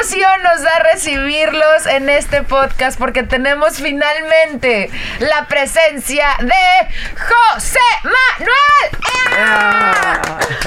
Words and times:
Emoción 0.00 0.30
nos 0.44 0.62
da 0.62 0.78
recibirlos 0.92 1.86
en 1.90 2.08
este 2.08 2.44
podcast 2.44 2.96
porque 2.98 3.24
tenemos 3.24 3.78
finalmente 3.78 4.90
la 5.18 5.46
presencia 5.48 6.24
de 6.40 6.54
José 7.18 7.78
Manuel. 8.04 8.90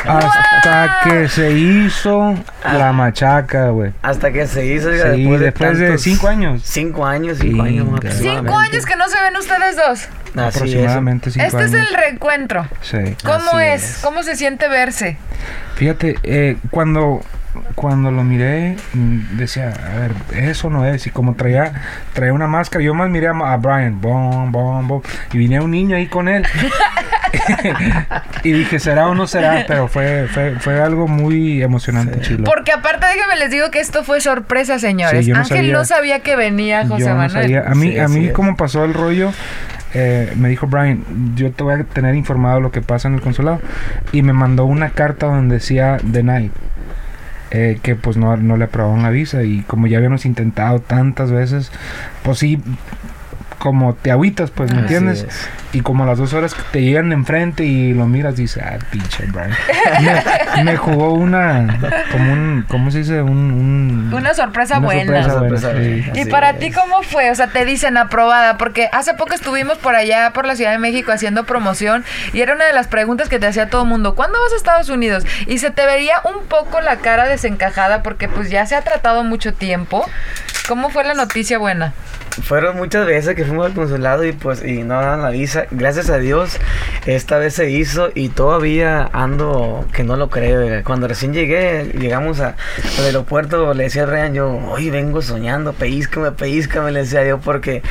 Hasta 0.05 0.99
que 1.05 1.29
se 1.29 1.51
hizo 1.51 2.35
la 2.73 2.91
machaca, 2.91 3.69
güey. 3.69 3.93
Hasta 4.01 4.33
que 4.33 4.45
se 4.47 4.65
hizo. 4.65 4.89
Sí, 4.91 4.97
después 5.37 5.77
de 5.79 5.87
tantos- 5.87 6.01
cinco 6.01 6.27
años. 6.27 6.61
Cinco 6.65 7.05
años, 7.05 7.37
cinco 7.39 7.63
años. 7.63 7.87
Cinco 8.17 8.57
años 8.57 8.85
que 8.85 8.95
no 8.97 9.07
se 9.07 9.21
ven 9.21 9.37
ustedes 9.37 9.77
dos. 9.77 10.07
Así 10.35 10.57
aproximadamente 10.57 11.31
cinco 11.31 11.45
Este 11.45 11.57
años. 11.57 11.73
es 11.73 11.79
el 11.89 11.93
reencuentro. 11.95 12.65
Sí. 12.81 12.97
¿Cómo 13.23 13.51
Así 13.57 13.63
es? 13.67 13.83
es. 13.83 13.97
¿Cómo 14.03 14.23
se 14.23 14.35
siente 14.35 14.67
verse? 14.67 15.17
Fíjate, 15.75 16.17
eh, 16.23 16.57
cuando, 16.69 17.21
cuando 17.75 18.11
lo 18.11 18.23
miré, 18.23 18.77
mm, 18.93 19.37
decía, 19.37 19.69
a 19.71 19.99
ver, 19.99 20.11
eso 20.33 20.69
no 20.69 20.85
es. 20.85 21.05
Y 21.07 21.09
como 21.09 21.35
traía, 21.35 21.73
traía 22.13 22.33
una 22.33 22.47
máscara, 22.47 22.83
yo 22.83 22.93
más 22.93 23.09
miré 23.09 23.27
a, 23.27 23.31
a 23.31 23.57
Brian, 23.57 23.99
bom, 23.99 24.51
bom, 24.51 24.87
bom, 24.87 25.01
y 25.33 25.37
vine 25.37 25.59
un 25.59 25.71
niño 25.71 25.95
ahí 25.97 26.07
con 26.07 26.27
él. 26.29 26.45
y 28.43 28.51
dije, 28.51 28.79
¿será 28.79 29.07
o 29.07 29.15
no 29.15 29.27
será? 29.27 29.63
Pero 29.67 29.87
fue, 29.87 30.27
fue, 30.27 30.59
fue 30.59 30.81
algo 30.81 31.07
muy 31.07 31.61
emocionante, 31.61 32.19
chilo. 32.21 32.43
Porque 32.43 32.71
aparte 32.71 33.05
déjenme 33.07 33.37
les 33.37 33.51
digo 33.51 33.71
que 33.71 33.79
esto 33.79 34.03
fue 34.03 34.21
sorpresa, 34.21 34.79
señores. 34.79 35.25
Sí, 35.25 35.31
no 35.31 35.39
Ángel 35.39 35.57
sabía. 35.57 35.73
no 35.73 35.85
sabía 35.85 36.19
que 36.21 36.35
venía 36.35 36.87
José 36.87 37.03
Yo 37.03 37.09
no 37.09 37.15
Manuel. 37.17 37.31
sabía. 37.31 37.63
A 37.67 37.75
mí, 37.75 37.91
Sí, 37.91 37.99
a 37.99 38.07
mí 38.07 38.29
como 38.29 38.55
pasó 38.55 38.83
el 38.85 38.93
rollo, 38.93 39.31
eh, 39.93 40.31
me 40.35 40.49
dijo 40.49 40.67
Brian, 40.67 41.03
yo 41.35 41.51
te 41.51 41.63
voy 41.63 41.73
a 41.75 41.83
tener 41.83 42.15
informado 42.15 42.59
lo 42.61 42.71
que 42.71 42.81
pasa 42.81 43.07
en 43.07 43.15
el 43.15 43.21
consulado. 43.21 43.61
Y 44.11 44.21
me 44.21 44.33
mandó 44.33 44.65
una 44.65 44.89
carta 44.91 45.27
donde 45.27 45.55
decía 45.55 45.97
denied. 46.03 46.51
eh, 47.53 47.79
que 47.83 47.95
pues 47.95 48.15
no, 48.15 48.37
no 48.37 48.55
le 48.55 48.65
aprobaron 48.65 49.03
la 49.03 49.09
visa. 49.09 49.43
Y 49.43 49.61
como 49.63 49.87
ya 49.87 49.97
habíamos 49.97 50.25
intentado 50.25 50.79
tantas 50.79 51.31
veces, 51.31 51.71
pues 52.23 52.37
sí, 52.39 52.61
como 53.61 53.93
te 53.93 54.09
agüitas, 54.11 54.49
pues, 54.49 54.71
¿me 54.71 54.77
Así 54.77 54.81
entiendes? 54.95 55.23
es. 55.29 55.49
Y 55.73 55.81
como 55.81 56.03
a 56.03 56.07
las 56.07 56.17
dos 56.17 56.33
horas 56.33 56.53
que 56.55 56.63
te 56.71 56.81
llegan 56.81 57.09
de 57.09 57.15
enfrente 57.15 57.63
y 57.63 57.93
lo 57.93 58.07
miras, 58.07 58.35
dices, 58.35 58.61
ah, 58.65 58.79
pinche 58.89 59.25
Brian. 59.27 59.51
me, 60.57 60.63
me 60.63 60.77
jugó 60.77 61.13
una, 61.13 61.79
como 62.11 62.33
un, 62.33 62.65
¿cómo 62.67 62.89
se 62.91 62.97
dice? 62.97 63.21
Un, 63.21 63.29
un- 64.09 64.13
Una 64.13 64.33
sorpresa 64.33 64.79
una 64.79 64.85
buena. 64.87 65.23
sorpresa 65.23 65.39
buena, 65.39 65.57
Sorpresa 65.59 65.71
sí. 65.83 66.01
buena. 66.07 66.19
¿Y 66.21 66.25
para 66.25 66.53
ti 66.55 66.71
cómo 66.71 67.03
fue? 67.03 67.29
O 67.31 67.35
sea, 67.35 67.47
te 67.47 67.63
dicen 67.63 67.97
aprobada, 67.97 68.57
porque 68.57 68.89
hace 68.91 69.13
poco 69.13 69.33
estuvimos 69.35 69.77
por 69.77 69.95
allá, 69.95 70.31
por 70.33 70.45
la 70.47 70.55
Ciudad 70.55 70.71
de 70.71 70.79
México, 70.79 71.11
haciendo 71.11 71.43
promoción, 71.45 72.03
y 72.33 72.41
era 72.41 72.53
una 72.55 72.65
de 72.65 72.73
las 72.73 72.87
preguntas 72.87 73.29
que 73.29 73.37
te 73.39 73.45
hacía 73.47 73.69
todo 73.69 73.83
el 73.83 73.87
mundo, 73.89 74.15
¿cuándo 74.15 74.39
vas 74.41 74.51
a 74.53 74.55
Estados 74.57 74.89
Unidos? 74.89 75.23
Y 75.45 75.59
se 75.59 75.69
te 75.71 75.85
vería 75.85 76.15
un 76.25 76.47
poco 76.47 76.81
la 76.81 76.97
cara 76.97 77.27
desencajada, 77.27 78.01
porque 78.03 78.27
pues 78.27 78.49
ya 78.49 78.65
se 78.65 78.75
ha 78.75 78.81
tratado 78.81 79.23
mucho 79.23 79.53
tiempo. 79.53 80.05
¿Cómo 80.67 80.89
fue 80.89 81.03
la 81.03 81.13
noticia 81.13 81.57
buena? 81.57 81.93
Fueron 82.43 82.77
muchas 82.77 83.05
veces 83.05 83.35
que 83.35 83.43
fuimos 83.43 83.65
al 83.65 83.73
consulado 83.73 84.23
y 84.23 84.31
pues 84.31 84.63
y 84.63 84.83
no 84.83 84.93
daban 84.95 85.21
la 85.21 85.31
visa. 85.31 85.65
Gracias 85.69 86.09
a 86.09 86.17
Dios, 86.17 86.57
esta 87.05 87.37
vez 87.37 87.55
se 87.55 87.69
hizo 87.69 88.09
y 88.15 88.29
todavía 88.29 89.09
ando 89.11 89.85
que 89.91 90.03
no 90.03 90.15
lo 90.15 90.29
creo. 90.29 90.83
Cuando 90.85 91.07
recién 91.07 91.33
llegué, 91.33 91.91
llegamos 91.99 92.39
al 92.39 92.55
aeropuerto, 92.99 93.73
le 93.73 93.83
decía 93.83 94.03
a 94.03 94.05
Ryan, 94.05 94.33
yo, 94.33 94.49
hoy 94.49 94.89
vengo 94.89 95.21
soñando, 95.21 95.73
pellizcame, 95.73 96.31
pellizcame, 96.31 96.91
le 96.91 97.01
decía 97.01 97.25
yo, 97.25 97.39
porque 97.39 97.81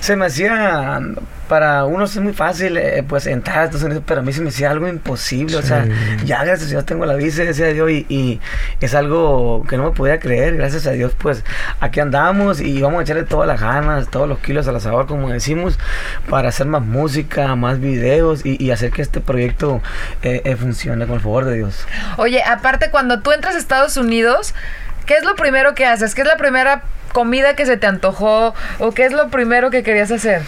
se 0.00 0.14
me 0.14 0.26
hacía, 0.26 1.00
para 1.48 1.84
unos 1.84 2.14
es 2.14 2.22
muy 2.22 2.32
fácil, 2.32 2.76
eh, 2.76 3.04
pues 3.08 3.26
entrar 3.26 3.60
a 3.60 3.64
Estados 3.64 3.84
Unidos, 3.84 4.04
pero 4.06 4.20
a 4.20 4.22
mí 4.22 4.32
se 4.32 4.40
me 4.40 4.50
hacía 4.50 4.70
algo 4.70 4.86
imposible. 4.86 5.56
O 5.56 5.62
sea, 5.62 5.86
ya 6.24 6.44
gracias 6.44 6.68
a 6.68 6.70
Dios 6.72 6.86
tengo 6.86 7.06
la 7.06 7.14
visa, 7.14 7.42
decía 7.42 7.72
yo, 7.72 7.88
y, 7.88 8.06
y 8.08 8.40
es 8.80 8.94
algo 8.94 9.64
que 9.68 9.76
no 9.76 9.84
me 9.84 9.90
podía 9.92 10.20
creer. 10.20 10.56
Gracias 10.56 10.86
a 10.86 10.92
Dios, 10.92 11.12
pues 11.18 11.44
aquí 11.80 12.00
andamos 12.00 12.60
y 12.60 12.80
vamos 12.80 13.00
a 13.00 13.02
echarle 13.02 13.24
todas 13.24 13.48
las 13.48 13.60
ganas, 13.60 14.08
todos 14.08 14.28
los 14.28 14.38
kilos 14.38 14.68
al 14.68 14.76
asador, 14.76 15.06
como 15.06 15.30
decimos, 15.30 15.78
para 16.28 16.50
hacer 16.50 16.66
más 16.66 16.82
música, 16.82 17.54
más 17.56 17.80
videos 17.80 18.44
y, 18.44 18.62
y 18.62 18.70
hacer 18.70 18.90
que 18.90 19.02
este 19.02 19.20
proyecto 19.20 19.80
eh, 20.22 20.42
eh, 20.44 20.56
funcione 20.56 21.06
con 21.06 21.16
el 21.16 21.20
favor 21.20 21.44
de 21.44 21.56
Dios. 21.56 21.86
Oye, 22.16 22.42
aparte, 22.42 22.90
cuando 22.90 23.20
tú 23.20 23.32
entras 23.32 23.54
a 23.54 23.58
Estados 23.58 23.96
Unidos, 23.96 24.54
¿qué 25.06 25.14
es 25.14 25.24
lo 25.24 25.34
primero 25.34 25.74
que 25.74 25.86
haces? 25.86 26.14
¿Qué 26.14 26.22
es 26.22 26.26
la 26.28 26.36
primera 26.36 26.82
comida 27.12 27.54
que 27.56 27.64
se 27.66 27.76
te 27.76 27.86
antojó? 27.86 28.54
¿O 28.78 28.92
qué 28.92 29.06
es 29.06 29.12
lo 29.12 29.28
primero 29.28 29.70
que 29.70 29.82
querías 29.82 30.10
hacer? 30.10 30.42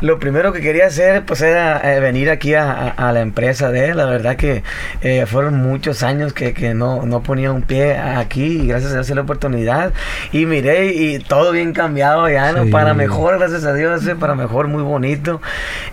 Lo 0.00 0.18
primero 0.18 0.52
que 0.52 0.60
quería 0.60 0.86
hacer, 0.86 1.24
pues, 1.24 1.40
era 1.42 1.80
eh, 1.94 2.00
venir 2.00 2.30
aquí 2.30 2.54
a, 2.54 2.70
a- 2.70 3.08
a 3.08 3.12
la 3.12 3.20
empresa 3.20 3.70
de 3.70 3.86
él. 3.90 3.96
La 3.96 4.04
verdad 4.06 4.36
que 4.36 4.62
eh, 5.02 5.26
fueron 5.26 5.56
muchos 5.56 6.02
años 6.02 6.32
que, 6.32 6.52
que 6.54 6.74
no, 6.74 7.02
no 7.04 7.22
ponía 7.22 7.52
un 7.52 7.62
pie 7.62 7.96
aquí 7.98 8.62
y 8.62 8.66
gracias 8.68 8.92
a 8.92 8.94
Dios 8.96 9.10
la 9.10 9.22
oportunidad. 9.22 9.92
Y 10.32 10.46
miré 10.46 10.86
y 10.94 11.18
todo 11.18 11.52
bien 11.52 11.72
cambiado 11.72 12.28
ya, 12.28 12.52
¿no? 12.52 12.64
Sí. 12.64 12.70
Para 12.70 12.94
mejor, 12.94 13.38
gracias 13.38 13.64
a 13.64 13.74
Dios, 13.74 14.06
eh, 14.06 14.14
para 14.16 14.34
mejor, 14.34 14.68
muy 14.68 14.82
bonito. 14.82 15.40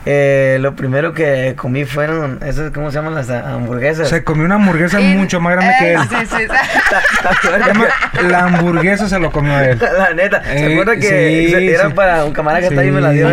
Eh, 0.05 0.57
lo 0.61 0.75
primero 0.75 1.13
que 1.13 1.53
comí 1.57 1.85
fueron, 1.85 2.39
esas, 2.45 2.71
¿cómo 2.71 2.91
se 2.91 2.97
llaman 2.97 3.15
las 3.15 3.29
hamburguesas? 3.29 4.09
Se 4.09 4.23
comió 4.23 4.45
una 4.45 4.55
hamburguesa 4.55 4.99
Y- 5.01 5.15
mucho 5.15 5.39
más 5.39 5.55
grande 5.55 5.73
que 5.79 5.93
él. 5.93 5.99
Sí, 6.09 6.15
sí, 6.19 6.25
sí. 6.37 6.45
¿Te 6.47 7.27
acuerdas 7.29 7.61
Se 7.67 7.73
llama- 7.73 7.87
que- 8.13 8.23
la 8.23 8.39
hamburguesa 8.45 9.09
se 9.09 9.19
lo 9.19 9.31
comió 9.31 9.59
él. 9.59 9.79
La 9.97 10.13
neta, 10.13 10.43
¿se 10.43 10.65
Eh, 10.67 10.73
acuerda 10.73 10.95
que 10.95 11.01
sí, 11.47 11.51
se- 11.51 11.73
era 11.73 11.87
sí. 11.87 11.93
para 11.93 12.25
un 12.25 12.33
camarada 12.33 12.61
que 12.61 12.67
está 12.67 12.81
ahí 12.81 12.87
y 12.89 12.91
me 12.91 13.01
la 13.01 13.11
dio? 13.11 13.27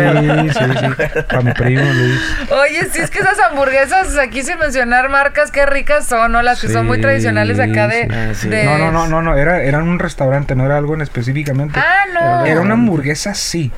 Sí, 0.67 0.77
sí, 0.79 0.85
sí. 1.13 1.21
Para 1.27 1.41
mi 1.41 1.51
primo 1.53 1.81
Luis. 1.83 2.19
Oye, 2.51 2.87
sí 2.91 3.01
es 3.01 3.09
que 3.09 3.19
esas 3.19 3.39
hamburguesas, 3.39 4.17
aquí 4.17 4.43
sin 4.43 4.57
mencionar 4.59 5.09
marcas, 5.09 5.51
qué 5.51 5.65
ricas 5.65 6.05
son, 6.07 6.31
¿no? 6.31 6.41
Las 6.41 6.61
que 6.61 6.69
son 6.69 6.85
muy 6.85 6.97
Sí, 6.97 7.01
tradicionales 7.03 7.59
acá 7.59 7.87
de... 7.87 8.07
sí. 8.33 8.41
Sí. 8.43 8.49
de- 8.49 8.63
No, 8.65 8.77
no, 8.77 8.91
no, 8.91 9.07
no, 9.07 9.21
no, 9.21 9.37
era, 9.37 9.61
era 9.63 9.79
un 9.79 9.99
restaurante, 9.99 10.55
no 10.55 10.65
era 10.65 10.77
algo 10.77 10.93
en 10.95 11.01
específicamente. 11.01 11.79
Ah, 11.79 12.05
no. 12.13 12.45
Era 12.45 12.61
una 12.61 12.73
hamburguesa 12.73 13.31
así. 13.31 13.71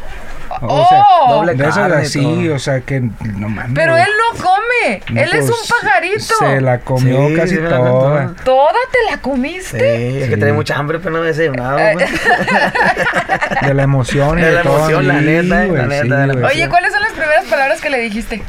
O 0.62 0.68
¡Oh! 0.68 0.88
sea, 0.90 1.04
doble 1.30 1.54
de 1.56 1.64
carne 1.70 1.96
así, 1.96 2.22
todo. 2.22 2.56
o 2.56 2.60
sea 2.60 2.82
que 2.82 3.02
no 3.02 3.50
mames. 3.50 3.72
Pero 3.74 3.98
él 3.98 4.08
no 4.18 4.38
come, 4.44 5.02
No, 5.10 5.22
él 5.22 5.30
es 5.34 5.46
pues, 5.46 5.50
un 5.50 5.68
pajarito. 5.82 6.36
Se 6.40 6.62
la 6.62 6.80
comió 6.80 7.28
Sí, 7.30 7.34
casi 7.36 7.56
sí 7.56 7.62
toda. 7.62 8.14
aventó. 8.22 8.44
¿Toda 8.44 8.80
te 8.92 8.98
la 9.12 9.16
Sí, 9.18 9.20
comiste? 9.22 10.18
es 10.22 10.28
que 10.30 10.34
Sí. 10.36 10.40
tenía 10.40 10.54
mucha 10.54 10.76
hambre, 10.78 11.00
pero 11.00 11.12
no 11.12 11.22
me 11.22 11.28
desayunaba. 11.28 11.80
pues. 11.94 12.10
De 13.62 13.74
la 13.74 13.84
emoción 13.84 14.40
y 14.40 14.42
De 14.42 14.48
de, 14.50 14.54
la 14.56 14.62
todo. 14.64 14.78
emoción, 14.78 15.08
la 15.08 15.20
Sí, 15.20 15.26
neta, 15.26 15.66
güey, 15.66 15.78
la 15.82 15.88
neta, 15.88 16.04
sí, 16.04 16.40
la. 16.40 16.48
Oye, 16.48 16.70
¿cuáles 16.70 16.92
son 16.94 17.02
las 17.02 17.12
primeras 17.12 17.46
palabras 17.46 17.82
que 17.82 17.90
le 17.90 18.00
dijiste? 18.00 18.44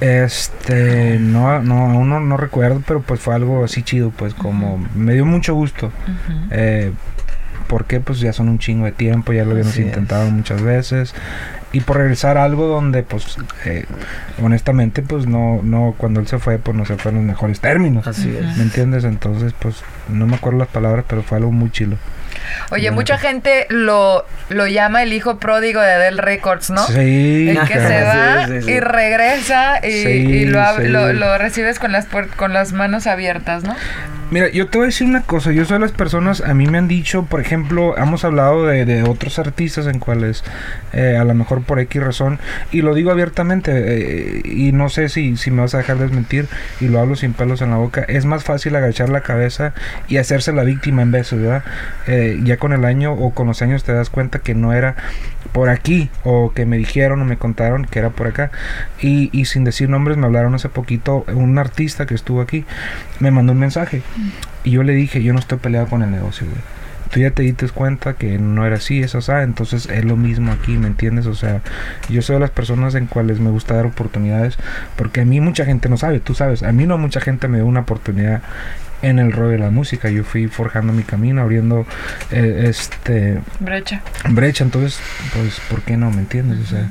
Este, 0.00 1.18
no, 1.20 1.60
no, 1.60 1.74
aún 1.90 2.08
no, 2.08 2.20
no 2.20 2.36
recuerdo, 2.36 2.82
pero 2.86 3.02
pues 3.02 3.20
fue 3.20 3.34
algo 3.34 3.64
así 3.64 3.82
chido, 3.82 4.10
pues 4.10 4.34
como 4.34 4.78
me 4.94 5.12
dio 5.14 5.24
mucho 5.26 5.54
gusto. 5.54 5.92
Eh, 6.50 6.92
porque 7.72 8.00
pues 8.00 8.20
ya 8.20 8.34
son 8.34 8.50
un 8.50 8.58
chingo 8.58 8.84
de 8.84 8.92
tiempo, 8.92 9.32
ya 9.32 9.46
lo 9.46 9.52
habíamos 9.52 9.72
Así 9.72 9.80
es. 9.80 9.86
intentado 9.86 10.30
muchas 10.30 10.60
veces. 10.60 11.14
Y 11.72 11.80
por 11.80 11.96
regresar 11.96 12.36
a 12.36 12.44
algo 12.44 12.66
donde 12.66 13.02
pues 13.02 13.38
eh, 13.64 13.86
honestamente 14.42 15.00
pues 15.00 15.26
no, 15.26 15.62
no, 15.62 15.94
cuando 15.96 16.20
él 16.20 16.26
se 16.26 16.38
fue 16.38 16.58
pues 16.58 16.76
no 16.76 16.84
se 16.84 16.96
fue 16.98 17.12
en 17.12 17.16
los 17.16 17.24
mejores 17.24 17.60
términos. 17.60 18.06
Así 18.06 18.28
es. 18.28 18.58
¿Me 18.58 18.64
entiendes? 18.64 19.04
Entonces 19.04 19.54
pues 19.58 19.76
no 20.10 20.26
me 20.26 20.34
acuerdo 20.34 20.58
las 20.58 20.68
palabras, 20.68 21.06
pero 21.08 21.22
fue 21.22 21.38
algo 21.38 21.50
muy 21.50 21.70
chilo. 21.70 21.96
Oye, 22.70 22.90
mucha 22.90 23.14
no. 23.14 23.20
gente 23.20 23.66
lo, 23.68 24.24
lo 24.48 24.66
llama 24.66 25.02
el 25.02 25.12
hijo 25.12 25.38
pródigo 25.38 25.80
de 25.80 25.98
Dell 25.98 26.18
Records, 26.18 26.70
¿no? 26.70 26.86
Sí. 26.86 27.48
El 27.50 27.60
que 27.66 27.74
se 27.74 28.02
va 28.02 28.46
sí, 28.46 28.62
sí. 28.62 28.70
y 28.70 28.80
regresa 28.80 29.86
y, 29.86 30.44
lo, 30.46 30.78
lo, 30.78 31.12
lo 31.12 31.38
recibes 31.38 31.78
con 31.78 31.92
las, 31.92 32.06
con 32.36 32.52
las 32.52 32.72
manos 32.72 33.06
abiertas, 33.06 33.64
¿no? 33.64 33.74
Mira, 34.32 34.48
yo 34.48 34.66
te 34.68 34.78
voy 34.78 34.86
a 34.86 34.88
decir 34.88 35.06
una 35.06 35.20
cosa. 35.20 35.52
Yo 35.52 35.66
soy 35.66 35.74
de 35.74 35.80
las 35.80 35.92
personas, 35.92 36.40
a 36.40 36.54
mí 36.54 36.66
me 36.66 36.78
han 36.78 36.88
dicho, 36.88 37.24
por 37.24 37.42
ejemplo, 37.42 37.98
hemos 37.98 38.24
hablado 38.24 38.64
de, 38.64 38.86
de 38.86 39.02
otros 39.02 39.38
artistas 39.38 39.86
en 39.86 39.98
cuales 39.98 40.42
eh, 40.94 41.18
a 41.20 41.24
lo 41.24 41.34
mejor 41.34 41.62
por 41.64 41.78
X 41.80 42.02
razón, 42.02 42.38
y 42.70 42.80
lo 42.80 42.94
digo 42.94 43.10
abiertamente, 43.10 43.72
eh, 43.74 44.42
y 44.42 44.72
no 44.72 44.88
sé 44.88 45.10
si, 45.10 45.36
si 45.36 45.50
me 45.50 45.60
vas 45.60 45.74
a 45.74 45.78
dejar 45.78 45.98
desmentir, 45.98 46.48
y 46.80 46.88
lo 46.88 46.98
hablo 46.98 47.14
sin 47.14 47.34
pelos 47.34 47.60
en 47.60 47.72
la 47.72 47.76
boca, 47.76 48.06
es 48.08 48.24
más 48.24 48.42
fácil 48.42 48.74
agachar 48.74 49.10
la 49.10 49.20
cabeza 49.20 49.74
y 50.08 50.16
hacerse 50.16 50.54
la 50.54 50.64
víctima 50.64 51.02
en 51.02 51.12
veces, 51.12 51.38
¿verdad? 51.38 51.64
Eh, 52.06 52.21
ya 52.42 52.56
con 52.56 52.72
el 52.72 52.84
año 52.84 53.12
o 53.12 53.32
con 53.32 53.46
los 53.46 53.62
años 53.62 53.84
te 53.84 53.92
das 53.92 54.10
cuenta 54.10 54.40
que 54.40 54.54
no 54.54 54.72
era 54.72 54.96
por 55.52 55.68
aquí, 55.68 56.10
o 56.24 56.52
que 56.52 56.66
me 56.66 56.78
dijeron 56.78 57.20
o 57.20 57.24
me 57.24 57.36
contaron 57.36 57.84
que 57.84 57.98
era 57.98 58.10
por 58.10 58.26
acá, 58.26 58.50
y, 59.00 59.44
sin 59.44 59.64
decir 59.64 59.88
nombres 59.88 60.16
me 60.16 60.26
hablaron 60.26 60.54
hace 60.54 60.68
poquito, 60.68 61.24
un 61.34 61.58
artista 61.58 62.06
que 62.06 62.14
estuvo 62.14 62.40
aquí, 62.40 62.64
me 63.20 63.30
mandó 63.30 63.52
un 63.52 63.58
mensaje. 63.58 64.02
Y 64.64 64.70
yo 64.70 64.82
le 64.82 64.94
dije, 64.94 65.22
yo 65.22 65.32
no 65.32 65.38
estoy 65.38 65.58
peleado 65.58 65.88
con 65.88 66.02
el 66.02 66.10
negocio, 66.10 66.46
güey. 66.46 66.60
tú 67.10 67.20
ya 67.20 67.30
te 67.30 67.42
diste 67.42 67.68
cuenta 67.68 68.14
que 68.14 68.38
no 68.38 68.64
era 68.64 68.76
así, 68.76 69.02
o 69.02 69.20
sea, 69.20 69.42
entonces 69.42 69.86
es 69.86 70.04
lo 70.04 70.16
mismo 70.16 70.52
aquí, 70.52 70.78
¿me 70.78 70.86
entiendes? 70.86 71.26
O 71.26 71.34
sea, 71.34 71.60
yo 72.08 72.22
soy 72.22 72.34
de 72.34 72.40
las 72.40 72.50
personas 72.50 72.94
en 72.94 73.06
cuales 73.06 73.40
me 73.40 73.50
gusta 73.50 73.74
dar 73.74 73.86
oportunidades, 73.86 74.56
porque 74.96 75.20
a 75.20 75.24
mí 75.24 75.40
mucha 75.40 75.64
gente 75.64 75.88
no 75.88 75.96
sabe, 75.96 76.20
tú 76.20 76.34
sabes, 76.34 76.62
a 76.62 76.72
mí 76.72 76.86
no 76.86 76.96
mucha 76.96 77.20
gente 77.20 77.48
me 77.48 77.58
dio 77.58 77.66
una 77.66 77.80
oportunidad 77.80 78.42
en 79.02 79.18
el 79.18 79.32
rol 79.32 79.50
de 79.50 79.58
la 79.58 79.70
música. 79.70 80.08
Yo 80.08 80.24
fui 80.24 80.46
forjando 80.46 80.92
mi 80.92 81.02
camino, 81.02 81.42
abriendo 81.42 81.86
eh, 82.30 82.66
este 82.68 83.40
brecha. 83.60 84.02
Brecha, 84.28 84.64
entonces, 84.64 85.00
pues, 85.34 85.60
¿por 85.68 85.82
qué 85.82 85.96
no? 85.96 86.10
¿Me 86.10 86.20
entiendes? 86.20 86.60
O 86.60 86.66
sea, 86.66 86.88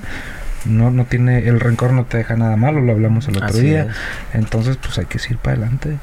no, 0.65 0.91
no 0.91 1.05
tiene, 1.05 1.47
el 1.47 1.59
rencor 1.59 1.93
no 1.93 2.05
te 2.05 2.17
deja 2.17 2.35
nada 2.35 2.55
malo, 2.57 2.81
lo 2.81 2.91
hablamos 2.91 3.27
el 3.27 3.37
otro 3.37 3.57
día. 3.57 3.87
Entonces, 4.33 4.77
pues 4.77 4.97
hay 4.97 5.05
que 5.05 5.19
ir 5.29 5.37
para 5.37 5.57
adelante. 5.57 5.97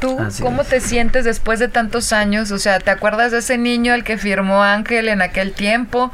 ¿Tú 0.00 0.18
cómo 0.40 0.64
te 0.64 0.80
sientes 0.80 1.24
después 1.24 1.60
de 1.60 1.68
tantos 1.68 2.12
años? 2.12 2.50
O 2.50 2.58
sea, 2.58 2.80
¿te 2.80 2.90
acuerdas 2.90 3.30
de 3.30 3.38
ese 3.38 3.56
niño 3.56 3.94
el 3.94 4.02
que 4.02 4.18
firmó 4.18 4.64
Ángel 4.64 5.08
en 5.08 5.22
aquel 5.22 5.52
tiempo? 5.52 6.12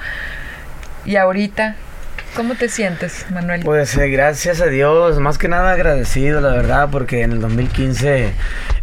Y 1.07 1.17
ahorita, 1.17 1.77
¿Cómo 2.35 2.55
te 2.55 2.69
sientes, 2.69 3.27
Manuel? 3.31 3.63
Pues 3.65 3.97
eh, 3.97 4.09
gracias 4.11 4.61
a 4.61 4.67
Dios, 4.67 5.19
más 5.19 5.39
que 5.39 5.49
nada 5.49 5.73
agradecido, 5.73 6.41
la 6.41 6.51
verdad, 6.51 6.89
porque 6.91 7.23
en 7.23 7.33
el 7.33 7.41
2015, 7.41 8.33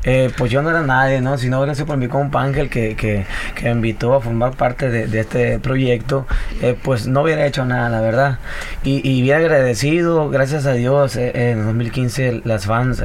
eh, 0.05 0.31
pues 0.37 0.51
yo 0.51 0.61
no 0.61 0.69
era 0.69 0.81
nadie, 0.81 1.21
¿no? 1.21 1.37
Si 1.37 1.49
no 1.49 1.59
hubiera 1.59 1.75
sido 1.75 1.87
por 1.87 1.97
mi 1.97 2.07
compa 2.07 2.41
Ángel 2.41 2.69
que, 2.69 2.95
que, 2.95 3.25
que 3.55 3.65
me 3.65 3.71
invitó 3.71 4.13
a 4.13 4.21
formar 4.21 4.55
parte 4.55 4.89
de, 4.89 5.19
este 5.19 5.59
proyecto, 5.59 6.27
eh, 6.61 6.77
pues 6.81 7.07
no 7.07 7.23
hubiera 7.23 7.45
hecho 7.45 7.65
nada, 7.65 7.89
la 7.89 8.01
verdad. 8.01 8.39
Y, 8.83 9.07
y 9.07 9.21
bien 9.21 9.37
agradecido, 9.37 10.29
gracias 10.29 10.65
a 10.65 10.73
Dios, 10.73 11.15
en 11.15 11.59
el 11.59 11.65
2015 11.65 12.41
las 12.45 12.65
fans 12.65 13.01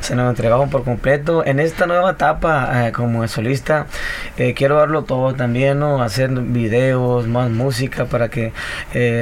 se 0.00 0.16
nos 0.16 0.30
entregaron 0.30 0.70
por 0.70 0.84
completo. 0.84 1.44
En 1.44 1.60
esta 1.60 1.86
nueva 1.86 2.12
etapa 2.12 2.90
como 2.92 3.26
solista, 3.28 3.86
quiero 4.54 4.76
darlo 4.76 5.04
todo 5.04 5.34
también, 5.34 5.78
¿no? 5.78 6.02
Hacer 6.02 6.30
videos, 6.30 7.26
más 7.26 7.50
música 7.50 8.06
para 8.06 8.28
que 8.28 8.52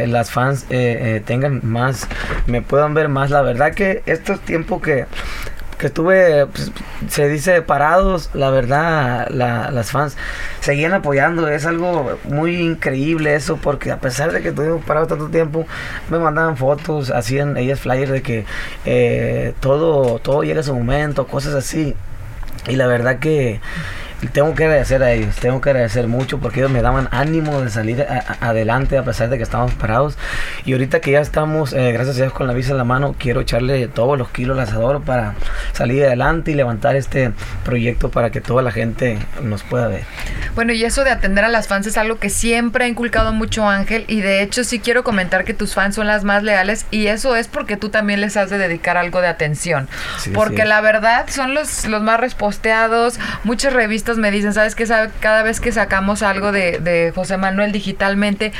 las 0.06 0.30
fans 0.30 0.66
eh, 0.70 1.16
eh, 1.16 1.22
tengan 1.24 1.60
más, 1.62 2.08
me 2.46 2.62
puedan 2.62 2.94
ver 2.94 3.08
más. 3.08 3.30
La 3.30 3.42
verdad 3.42 3.72
que 3.74 4.02
estos 4.06 4.40
tiempos 4.40 4.82
que, 4.82 5.06
que 5.78 5.86
estuve, 5.86 6.46
pues, 6.46 6.72
se 7.08 7.28
dice 7.28 7.62
parados, 7.62 8.30
la 8.34 8.50
verdad, 8.50 9.28
las 9.30 9.90
fans 9.90 10.16
seguían 10.60 10.92
apoyando. 10.92 11.48
Es 11.48 11.66
algo 11.66 12.18
muy 12.24 12.56
increíble 12.56 13.34
eso, 13.34 13.56
porque 13.56 13.92
a 13.92 13.98
pesar 13.98 14.32
de 14.32 14.42
que 14.42 14.48
estuvimos 14.48 14.84
parados 14.84 15.08
tanto 15.08 15.28
tiempo, 15.28 15.66
me 16.10 16.18
mandaban 16.18 16.56
fotos, 16.56 17.10
hacían 17.10 17.56
ellas 17.56 17.80
flyers 17.80 18.10
de 18.10 18.22
que 18.22 18.44
eh, 18.84 19.54
todo, 19.60 20.18
todo 20.18 20.42
llega 20.42 20.60
a 20.60 20.64
su 20.64 20.74
momento, 20.74 21.26
cosas 21.26 21.54
así. 21.54 21.94
Y 22.66 22.76
la 22.76 22.86
verdad 22.86 23.18
que 23.18 23.60
tengo 24.26 24.54
que 24.54 24.64
agradecer 24.64 25.02
a 25.02 25.12
ellos, 25.12 25.36
tengo 25.36 25.60
que 25.60 25.70
agradecer 25.70 26.08
mucho 26.08 26.38
porque 26.38 26.58
ellos 26.58 26.72
me 26.72 26.82
daban 26.82 27.08
ánimo 27.12 27.60
de 27.60 27.70
salir 27.70 28.04
adelante 28.40 28.98
a 28.98 29.04
pesar 29.04 29.30
de 29.30 29.36
que 29.36 29.44
estábamos 29.44 29.74
parados. 29.74 30.18
Y 30.64 30.72
ahorita 30.72 31.00
que 31.00 31.12
ya 31.12 31.20
estamos, 31.20 31.72
eh, 31.72 31.92
gracias 31.92 32.16
a 32.16 32.22
Dios, 32.22 32.32
con 32.32 32.48
la 32.48 32.52
visa 32.52 32.72
en 32.72 32.78
la 32.78 32.84
mano, 32.84 33.14
quiero 33.16 33.40
echarle 33.40 33.86
todos 33.86 34.18
los 34.18 34.28
kilos 34.30 34.58
al 34.58 34.64
asador 34.64 35.02
para 35.02 35.34
salir 35.78 36.04
adelante 36.04 36.50
y 36.50 36.54
levantar 36.54 36.96
este 36.96 37.30
proyecto 37.64 38.10
para 38.10 38.30
que 38.30 38.40
toda 38.40 38.62
la 38.62 38.72
gente 38.72 39.16
nos 39.42 39.62
pueda 39.62 39.86
ver. 39.86 40.02
Bueno, 40.56 40.72
y 40.72 40.84
eso 40.84 41.04
de 41.04 41.10
atender 41.10 41.44
a 41.44 41.48
las 41.48 41.68
fans 41.68 41.86
es 41.86 41.96
algo 41.96 42.18
que 42.18 42.30
siempre 42.30 42.84
ha 42.84 42.88
inculcado 42.88 43.32
mucho 43.32 43.68
Ángel 43.68 44.04
y 44.08 44.20
de 44.20 44.42
hecho 44.42 44.64
sí 44.64 44.80
quiero 44.80 45.04
comentar 45.04 45.44
que 45.44 45.54
tus 45.54 45.74
fans 45.74 45.94
son 45.94 46.08
las 46.08 46.24
más 46.24 46.42
leales 46.42 46.84
y 46.90 47.06
eso 47.06 47.36
es 47.36 47.46
porque 47.46 47.76
tú 47.76 47.90
también 47.90 48.20
les 48.20 48.36
has 48.36 48.50
de 48.50 48.58
dedicar 48.58 48.96
algo 48.96 49.20
de 49.20 49.28
atención. 49.28 49.88
porque 50.34 50.64
la 50.64 50.80
verdad 50.80 51.26
son 51.28 51.54
los, 51.54 51.86
los 51.86 52.02
más 52.02 52.18
resposteados, 52.18 53.20
muchas 53.44 53.72
revistas 53.72 54.18
me 54.18 54.32
dicen, 54.32 54.52
¿sabes 54.52 54.74
qué? 54.74 54.84
Cada 55.20 55.44
vez 55.44 55.60
que 55.60 55.70
sacamos 55.70 56.22
algo 56.22 56.50
de, 56.50 57.12
José 57.14 57.36
Manuel 57.36 57.70
digitalmente, 57.70 58.52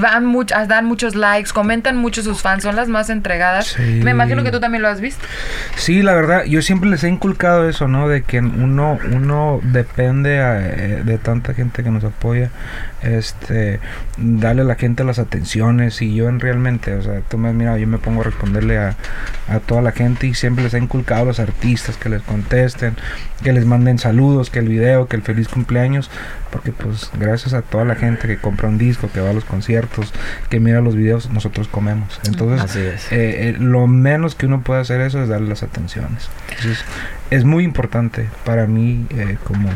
van 0.00 0.24
muchas, 0.24 0.68
dan 0.68 0.84
muchos 0.84 1.16
likes, 1.16 1.50
comentan 1.52 1.96
mucho 1.96 2.22
sus 2.22 2.40
fans, 2.40 2.62
son 2.62 2.76
las 2.76 2.86
más 2.86 3.10
entregadas. 3.10 3.76
Me 3.78 4.12
imagino 4.12 4.44
que 4.44 4.52
tú 4.52 4.60
también 4.60 4.82
lo 4.82 4.88
has 4.88 5.00
visto. 5.00 5.26
Sí, 5.74 6.02
la 6.02 6.14
verdad, 6.14 6.44
yo 6.52 6.60
siempre 6.60 6.90
les 6.90 7.02
he 7.02 7.08
inculcado 7.08 7.66
eso, 7.66 7.88
¿no? 7.88 8.08
De 8.08 8.24
que 8.24 8.38
uno, 8.38 8.98
uno 9.10 9.60
depende 9.62 10.36
eh, 10.38 11.02
de 11.02 11.16
tanta 11.16 11.54
gente 11.54 11.82
que 11.82 11.90
nos 11.90 12.04
apoya 12.04 12.50
este 13.00 13.80
darle 14.18 14.62
a 14.62 14.64
la 14.64 14.74
gente 14.74 15.02
las 15.02 15.18
atenciones 15.18 16.02
y 16.02 16.14
yo 16.14 16.28
en 16.28 16.40
realmente 16.40 16.94
o 16.94 17.02
sea 17.02 17.20
tú 17.22 17.36
me 17.36 17.48
has 17.48 17.54
mirado 17.54 17.78
yo 17.78 17.86
me 17.86 17.98
pongo 17.98 18.20
a 18.20 18.24
responderle 18.24 18.78
a, 18.78 18.96
a 19.48 19.58
toda 19.58 19.82
la 19.82 19.92
gente 19.92 20.26
y 20.26 20.34
siempre 20.34 20.62
les 20.62 20.74
he 20.74 20.78
inculcado 20.78 21.22
a 21.22 21.24
los 21.24 21.40
artistas 21.40 21.96
que 21.96 22.08
les 22.08 22.22
contesten 22.22 22.94
que 23.42 23.52
les 23.52 23.66
manden 23.66 23.98
saludos 23.98 24.50
que 24.50 24.60
el 24.60 24.68
video 24.68 25.08
que 25.08 25.16
el 25.16 25.22
feliz 25.22 25.48
cumpleaños 25.48 26.10
porque 26.52 26.70
pues 26.70 27.10
gracias 27.18 27.54
a 27.54 27.62
toda 27.62 27.84
la 27.84 27.96
gente 27.96 28.28
que 28.28 28.36
compra 28.36 28.68
un 28.68 28.78
disco 28.78 29.08
que 29.12 29.20
va 29.20 29.30
a 29.30 29.32
los 29.32 29.44
conciertos 29.44 30.12
que 30.48 30.60
mira 30.60 30.80
los 30.80 30.94
videos 30.94 31.30
nosotros 31.30 31.66
comemos. 31.66 32.20
Entonces 32.26 33.10
eh, 33.10 33.48
eh, 33.48 33.56
lo 33.58 33.86
menos 33.86 34.34
que 34.34 34.46
uno 34.46 34.60
puede 34.60 34.82
hacer 34.82 35.00
eso 35.00 35.22
es 35.22 35.28
darle 35.28 35.48
las 35.48 35.62
atenciones 35.62 36.28
entonces 36.48 36.84
es 37.32 37.44
muy 37.44 37.64
importante 37.64 38.28
para 38.44 38.66
mí 38.66 39.06
eh, 39.10 39.38
como, 39.44 39.70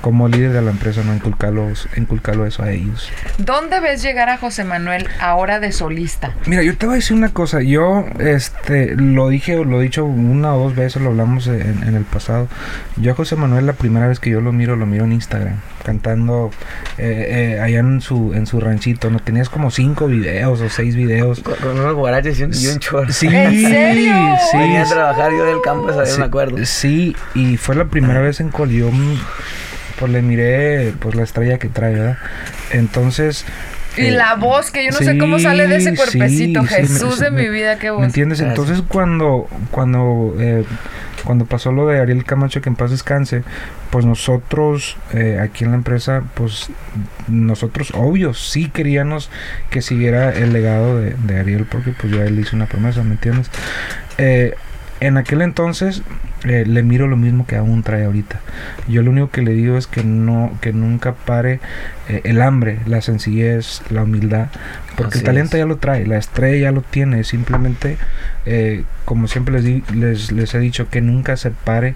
como 0.00 0.26
líder 0.26 0.52
de 0.52 0.62
la 0.62 0.70
empresa 0.70 1.02
no 1.04 1.14
inculcarlos, 1.14 1.86
inculcarlo 1.96 2.46
eso 2.46 2.62
a 2.62 2.70
ellos. 2.70 3.10
¿Dónde 3.36 3.78
ves 3.80 4.02
llegar 4.02 4.30
a 4.30 4.38
José 4.38 4.64
Manuel 4.64 5.06
ahora 5.20 5.60
de 5.60 5.70
solista? 5.70 6.34
Mira, 6.46 6.62
yo 6.62 6.76
te 6.78 6.86
voy 6.86 6.94
a 6.94 6.96
decir 6.96 7.14
una 7.14 7.28
cosa. 7.28 7.60
Yo 7.60 8.06
este 8.18 8.96
lo 8.96 9.28
dije, 9.28 9.62
lo 9.62 9.80
he 9.80 9.84
dicho 9.84 10.06
una 10.06 10.54
o 10.54 10.64
dos 10.64 10.76
veces, 10.76 11.02
lo 11.02 11.10
hablamos 11.10 11.46
en, 11.46 11.94
el 11.94 12.04
pasado. 12.04 12.48
Yo 12.96 13.12
a 13.12 13.14
José 13.14 13.36
Manuel 13.36 13.66
la 13.66 13.74
primera 13.74 14.08
vez 14.08 14.18
que 14.18 14.30
yo 14.30 14.40
lo 14.40 14.52
miro, 14.52 14.74
lo 14.74 14.86
miro 14.86 15.04
en 15.04 15.12
Instagram, 15.12 15.56
cantando 15.84 16.50
eh, 16.96 17.56
eh, 17.56 17.60
allá 17.60 17.80
en 17.80 18.00
su, 18.00 18.32
en 18.32 18.46
su 18.46 18.60
ranchito. 18.60 19.10
No 19.10 19.18
tenías 19.18 19.50
como 19.50 19.70
cinco 19.70 20.06
videos 20.06 20.62
o 20.62 20.70
seis 20.70 20.96
videos. 20.96 21.40
Con, 21.40 21.78
unos 21.78 21.94
guaraches 21.94 22.40
y 22.40 22.44
un, 22.44 22.52
y 22.52 23.12
Sí, 23.12 23.26
¿En 23.26 23.60
serio? 23.60 24.14
Sí. 24.50 24.56
Venía 24.56 24.82
a 24.82 24.86
trabajar 24.86 25.32
yo 25.32 25.44
del 25.44 25.60
campo, 25.62 25.90
esa 25.90 26.18
me 26.18 26.24
acuerdo. 26.24 26.64
Sí, 26.64 26.93
y 27.34 27.56
fue 27.56 27.74
la 27.74 27.86
primera 27.86 28.20
vez 28.20 28.40
en 28.40 28.50
cual 28.50 28.70
yo 28.70 28.90
pues 29.98 30.10
le 30.10 30.22
miré 30.22 30.92
pues 30.98 31.14
la 31.14 31.22
estrella 31.22 31.58
que 31.58 31.68
trae, 31.68 31.94
¿verdad? 31.94 32.18
Entonces 32.72 33.44
y 33.96 34.10
la 34.10 34.32
eh, 34.32 34.38
voz, 34.38 34.70
que 34.70 34.84
yo 34.84 34.90
no 34.90 34.98
sé 34.98 35.18
cómo 35.18 35.38
sale 35.38 35.66
de 35.66 35.76
ese 35.76 35.94
cuerpecito. 35.94 36.64
Jesús 36.64 37.20
de 37.20 37.30
mi 37.30 37.48
vida, 37.48 37.78
qué 37.78 37.90
voz. 37.90 38.00
¿Me 38.00 38.06
entiendes? 38.06 38.40
Entonces 38.40 38.82
cuando, 38.86 39.48
cuando, 39.70 40.34
eh, 40.38 40.64
cuando 41.24 41.44
pasó 41.44 41.72
lo 41.72 41.86
de 41.86 42.00
Ariel 42.00 42.24
Camacho, 42.24 42.60
que 42.60 42.68
en 42.68 42.76
paz 42.76 42.90
descanse, 42.90 43.44
pues 43.90 44.04
nosotros 44.04 44.96
eh, 45.12 45.38
aquí 45.40 45.64
en 45.64 45.70
la 45.70 45.76
empresa, 45.76 46.22
pues 46.34 46.70
nosotros, 47.28 47.92
obvio, 47.94 48.34
sí 48.34 48.68
queríamos 48.68 49.30
que 49.70 49.82
siguiera 49.82 50.30
el 50.30 50.52
legado 50.52 51.00
de, 51.00 51.14
de 51.14 51.38
Ariel, 51.38 51.66
porque 51.70 51.92
pues 51.92 52.12
ya 52.12 52.24
él 52.24 52.38
hizo 52.38 52.56
una 52.56 52.66
promesa, 52.66 53.02
¿me 53.02 53.12
entiendes? 53.12 53.50
Eh, 54.18 54.54
en 55.00 55.16
aquel 55.16 55.42
entonces 55.42 56.02
eh, 56.44 56.64
le 56.66 56.82
miro 56.82 57.06
lo 57.06 57.16
mismo 57.16 57.46
que 57.46 57.56
aún 57.56 57.82
trae 57.82 58.04
ahorita. 58.04 58.40
Yo 58.88 59.02
lo 59.02 59.10
único 59.10 59.30
que 59.30 59.42
le 59.42 59.52
digo 59.52 59.76
es 59.76 59.86
que 59.86 60.04
no, 60.04 60.56
que 60.60 60.72
nunca 60.72 61.14
pare 61.14 61.60
eh, 62.08 62.20
el 62.24 62.42
hambre, 62.42 62.80
la 62.86 63.00
sencillez, 63.00 63.82
la 63.90 64.02
humildad, 64.02 64.48
porque 64.96 65.18
el 65.18 65.24
talento 65.24 65.56
ya 65.56 65.66
lo 65.66 65.76
trae, 65.76 66.06
la 66.06 66.18
estrella 66.18 66.68
ya 66.68 66.72
lo 66.72 66.82
tiene, 66.82 67.24
simplemente, 67.24 67.96
eh, 68.46 68.84
como 69.04 69.26
siempre 69.26 69.60
les, 69.60 69.90
les, 69.92 70.32
les 70.32 70.54
he 70.54 70.58
dicho, 70.58 70.88
que 70.90 71.00
nunca 71.00 71.36
se 71.36 71.50
pare 71.50 71.94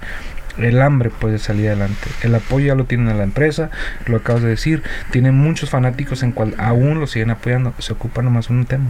el 0.59 0.83
hambre 0.83 1.11
puede 1.11 1.39
salir 1.39 1.69
adelante. 1.69 2.09
El 2.23 2.35
apoyo 2.35 2.67
ya 2.67 2.75
lo 2.75 2.85
tiene 2.85 3.15
la 3.15 3.23
empresa, 3.23 3.71
lo 4.07 4.17
acabas 4.17 4.43
de 4.43 4.49
decir. 4.49 4.83
Tiene 5.13 5.31
muchos 5.31 5.71
fanáticos 5.71 6.25
en 6.25 6.33
cual 6.33 6.55
aún 6.59 6.99
lo 6.99 7.07
siguen 7.07 7.31
apoyando. 7.31 7.75
Se 7.79 7.93
ocupa 7.93 8.23
nomás 8.23 8.51
un 8.51 8.67
tema 8.67 8.87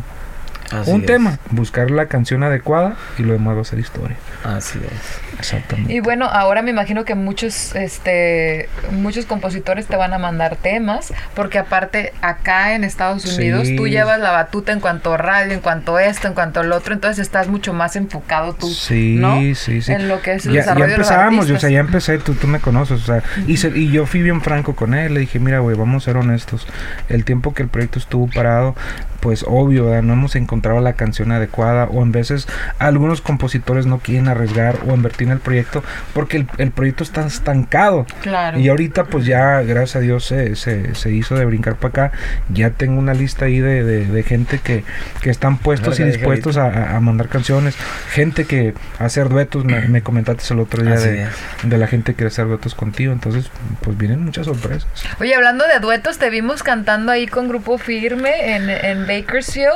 un 0.87 1.07
tema, 1.07 1.39
buscar 1.51 1.91
la 1.91 2.07
canción 2.07 2.43
adecuada 2.43 2.97
y 3.19 3.23
lo 3.23 3.33
demás 3.33 3.57
va 3.57 3.63
a 3.63 3.65
ser 3.65 3.79
historia. 3.79 4.17
Así 4.45 4.79
es. 4.79 5.39
Exactamente. 5.39 5.93
Y 5.93 6.01
bueno, 6.01 6.27
ahora 6.27 6.63
me 6.63 6.71
imagino 6.71 7.05
que 7.05 7.15
muchos 7.15 7.75
este 7.75 8.69
muchos 8.93 9.27
compositores 9.27 9.87
te 9.87 9.97
van 9.97 10.13
a 10.13 10.19
mandar 10.19 10.57
temas, 10.57 11.13
porque 11.35 11.59
aparte 11.59 12.13
acá 12.23 12.75
en 12.75 12.85
Estados 12.85 13.25
Unidos 13.37 13.69
tú 13.77 13.87
llevas 13.87 14.19
la 14.21 14.33
batuta 14.33 14.73
en 14.73 14.81
cuanto 14.81 15.15
a 15.15 15.17
radio, 15.17 15.53
en 15.55 15.61
cuanto 15.61 15.97
a 15.97 16.05
esto, 16.05 16.29
en 16.29 16.35
cuanto 16.35 16.61
al 16.61 16.73
otro, 16.73 16.95
entonces 16.95 17.21
estás 17.21 17.49
mucho 17.49 17.73
más 17.73 17.97
enfocado 17.97 18.55
tú, 18.55 18.69
sí, 18.69 19.17
¿no? 19.19 19.39
Sí, 19.55 19.81
sí, 19.81 19.93
En 19.93 20.09
lo 20.09 20.21
que 20.21 20.35
es 20.35 20.47
el 20.47 20.55
ya, 20.55 20.61
desarrollo 20.61 20.87
ya 20.87 20.95
empezamos, 20.95 21.51
o 21.51 21.59
sea, 21.59 21.71
ya 21.71 21.81
empecé, 21.81 22.19
tú, 22.19 22.35
tú 22.35 22.47
me 22.47 22.61
conoces, 22.61 23.03
o 23.03 23.07
sea, 23.07 23.23
y, 23.47 23.55
y 23.79 23.91
yo 23.91 24.07
fui 24.07 24.23
bien 24.23 24.41
franco 24.41 24.75
con 24.75 24.95
él, 24.95 25.15
le 25.15 25.21
dije, 25.21 25.39
mira, 25.39 25.61
güey, 25.61 25.77
vamos 25.77 26.03
a 26.03 26.05
ser 26.07 26.17
honestos, 26.17 26.67
el 27.09 27.25
tiempo 27.25 27.55
que 27.55 27.63
el 27.63 27.69
proyecto 27.69 27.99
estuvo 27.99 28.29
parado, 28.29 28.75
pues 29.21 29.45
obvio, 29.47 30.03
no 30.03 30.13
hemos 30.13 30.37
encontrado 30.37 30.58
encontraba 30.59 30.81
la 30.81 30.95
canción 30.95 31.31
adecuada 31.31 31.85
o 31.85 32.03
en 32.03 32.11
veces 32.11 32.49
algunos 32.81 33.21
compositores 33.21 33.87
no 33.87 33.99
quieren 34.01 34.27
arriesgar 34.27 34.77
o 34.89 34.95
invertir 34.95 35.29
en 35.29 35.35
el 35.35 35.39
proyecto 35.39 35.85
porque 36.15 36.39
el, 36.39 36.47
el 36.59 36.73
proyecto 36.73 37.05
está 37.05 37.25
estancado. 37.25 38.07
Claro. 38.23 38.59
Y 38.59 38.69
ahorita 38.69 39.05
pues 39.05 39.25
ya, 39.25 39.63
gracias 39.63 39.97
a 39.97 40.01
Dios, 40.01 40.25
se, 40.25 40.57
se, 40.57 40.97
se 40.97 41.13
hizo 41.13 41.37
de 41.37 41.45
brincar 41.45 41.77
para 41.77 42.07
acá. 42.09 42.19
Ya 42.53 42.71
tengo 42.71 42.99
una 42.99 43.15
lista 43.15 43.45
ahí 43.45 43.61
de, 43.61 43.85
de, 43.85 44.07
de 44.07 44.23
gente 44.25 44.59
que, 44.59 44.83
que 45.23 45.31
están 45.31 45.59
puestos 45.59 46.01
y 46.01 46.05
dispuestos 46.05 46.57
a, 46.57 46.97
a- 46.97 47.01
mandar 47.01 47.29
canciones. 47.29 47.77
Gente 48.11 48.45
que 48.45 48.75
hacer 48.99 49.29
duetos, 49.29 49.65
me, 49.65 49.83
me 49.89 50.03
comentaste 50.03 50.53
el 50.53 50.59
otro 50.61 50.83
día 50.83 50.99
de, 50.99 51.29
de 51.63 51.79
la 51.79 51.87
gente 51.87 52.13
que 52.13 52.17
quiere 52.17 52.29
hacer 52.29 52.49
duetos 52.49 52.75
contigo. 52.75 53.13
Entonces, 53.13 53.49
pues 53.83 53.97
vienen 53.97 54.25
muchas 54.25 54.47
sorpresas. 54.47 54.89
Oye, 55.21 55.35
hablando 55.37 55.65
de 55.69 55.79
duetos, 55.79 56.19
te 56.19 56.31
vimos 56.31 56.65
cantando 56.65 57.13
ahí 57.13 57.27
con 57.29 57.47
Grupo 57.49 57.79
Firme 57.79 58.57
en, 58.57 58.69
en 58.69 59.07
Bakersfield. 59.07 59.69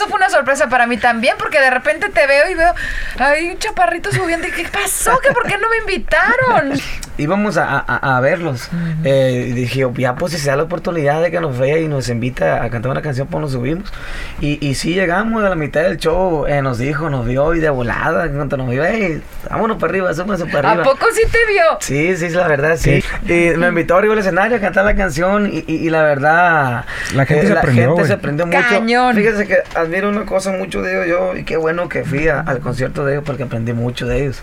Eso 0.00 0.08
fue 0.08 0.16
una 0.16 0.30
sorpresa 0.30 0.66
para 0.70 0.86
mí 0.86 0.96
también, 0.96 1.34
porque 1.38 1.60
de 1.60 1.68
repente 1.68 2.08
te 2.08 2.26
veo 2.26 2.48
y 2.50 2.54
veo 2.54 2.72
ahí 3.18 3.50
un 3.50 3.58
chaparrito 3.58 4.10
subiendo. 4.10 4.48
¿Y 4.48 4.50
qué 4.50 4.66
pasó? 4.72 5.18
¿Que 5.18 5.30
¿Por 5.30 5.42
qué 5.46 5.58
no 5.58 5.68
me 5.68 5.76
invitaron? 5.76 6.72
íbamos 7.18 7.58
a, 7.58 7.84
a- 7.86 8.16
a 8.16 8.20
verlos. 8.20 8.70
Eh, 9.04 9.48
y 9.48 9.52
dije, 9.52 9.86
ya 9.98 10.14
pues 10.14 10.32
si 10.32 10.38
se 10.38 10.48
da 10.48 10.56
la 10.56 10.62
oportunidad 10.62 11.20
de 11.20 11.30
que 11.30 11.38
nos 11.38 11.58
vea 11.58 11.76
y 11.78 11.86
nos 11.86 12.08
invita 12.08 12.64
a 12.64 12.70
cantar 12.70 12.90
una 12.92 13.02
canción, 13.02 13.26
pues 13.26 13.42
nos 13.42 13.52
subimos. 13.52 13.92
Y, 14.40 14.66
y 14.66 14.74
sí 14.74 14.94
llegamos 14.94 15.44
a 15.44 15.50
la 15.50 15.54
mitad 15.54 15.82
del 15.82 15.98
show, 15.98 16.46
eh, 16.46 16.62
nos 16.62 16.78
dijo, 16.78 17.10
nos 17.10 17.26
vio 17.26 17.54
y 17.54 17.60
de 17.60 17.68
volada, 17.68 18.26
cuando 18.30 18.56
nos 18.56 18.70
vio, 18.70 18.82
hey, 18.86 19.22
vámonos 19.50 19.76
para 19.76 19.90
arriba, 19.90 20.14
súbanse 20.14 20.46
para 20.46 20.70
¿A 20.70 20.72
arriba. 20.72 20.84
poco 20.84 21.04
sí 21.12 21.20
te 21.30 21.38
vio? 21.52 21.62
Sí, 21.80 22.16
sí, 22.16 22.30
la 22.30 22.48
verdad, 22.48 22.78
sí. 22.78 23.04
Y 23.26 23.50
me 23.58 23.68
invitó 23.68 23.98
arriba 23.98 24.14
al 24.14 24.20
escenario 24.20 24.56
a 24.56 24.60
cantar 24.60 24.86
la 24.86 24.96
canción 24.96 25.46
y, 25.52 25.58
y- 25.66 25.74
y 25.86 25.90
la 25.90 26.02
verdad... 26.02 26.84
eh, 27.10 27.14
La 27.16 27.26
gente 27.26 27.48
se 27.48 27.54
prendió, 27.56 27.96
gente 27.96 28.06
se 28.08 28.16
prendió 28.16 28.46
mucho. 28.46 28.58
Cañón. 28.66 29.14
Fíjese 29.14 29.46
que 29.46 29.58
admiro 29.90 30.08
una 30.08 30.24
cosa 30.24 30.52
mucho 30.52 30.82
de 30.82 30.92
ellos 30.92 31.08
yo 31.08 31.36
y 31.36 31.42
qué 31.42 31.56
bueno 31.56 31.88
que 31.88 32.04
fui 32.04 32.28
al 32.28 32.60
concierto 32.60 33.04
de 33.04 33.14
ellos 33.14 33.24
porque 33.26 33.42
aprendí 33.42 33.72
mucho 33.72 34.06
de 34.06 34.22
ellos. 34.22 34.40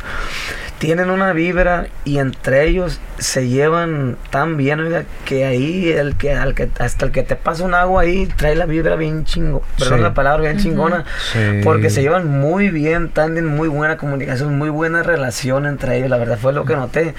Tienen 0.80 1.10
una 1.10 1.34
vibra 1.34 1.88
y 2.06 2.20
entre 2.20 2.66
ellos 2.68 3.00
se 3.18 3.48
llevan 3.48 4.16
tan 4.30 4.58
bien, 4.58 4.80
oiga, 4.80 5.06
que 5.26 5.44
ahí 5.44 5.90
el 5.90 6.16
que, 6.18 6.34
al 6.34 6.54
que 6.54 6.70
hasta 6.78 7.08
el 7.08 7.12
que 7.12 7.24
te 7.24 7.36
pasa 7.36 7.64
un 7.64 7.74
agua 7.74 8.04
ahí 8.04 8.28
trae 8.36 8.56
la 8.56 8.68
vibra 8.68 8.96
bien 8.96 9.26
chingo, 9.26 9.64
perdón 9.80 9.98
Sí. 9.98 10.04
la 10.04 10.14
palabra, 10.14 10.44
bien 10.44 10.58
chingona, 10.60 11.04
Sí. 11.34 11.40
porque 11.64 11.90
se 11.90 12.04
llevan 12.04 12.28
muy 12.28 12.70
bien, 12.70 13.10
tienen 13.10 13.48
muy 13.48 13.68
buena 13.70 13.98
comunicación, 13.98 14.56
muy 14.56 14.70
buena 14.70 15.02
relación 15.02 15.66
entre 15.66 15.98
ellos, 15.98 16.12
la 16.12 16.18
verdad 16.18 16.38
fue 16.40 16.54
lo 16.54 16.64
que 16.64 16.76
noté. 16.76 17.16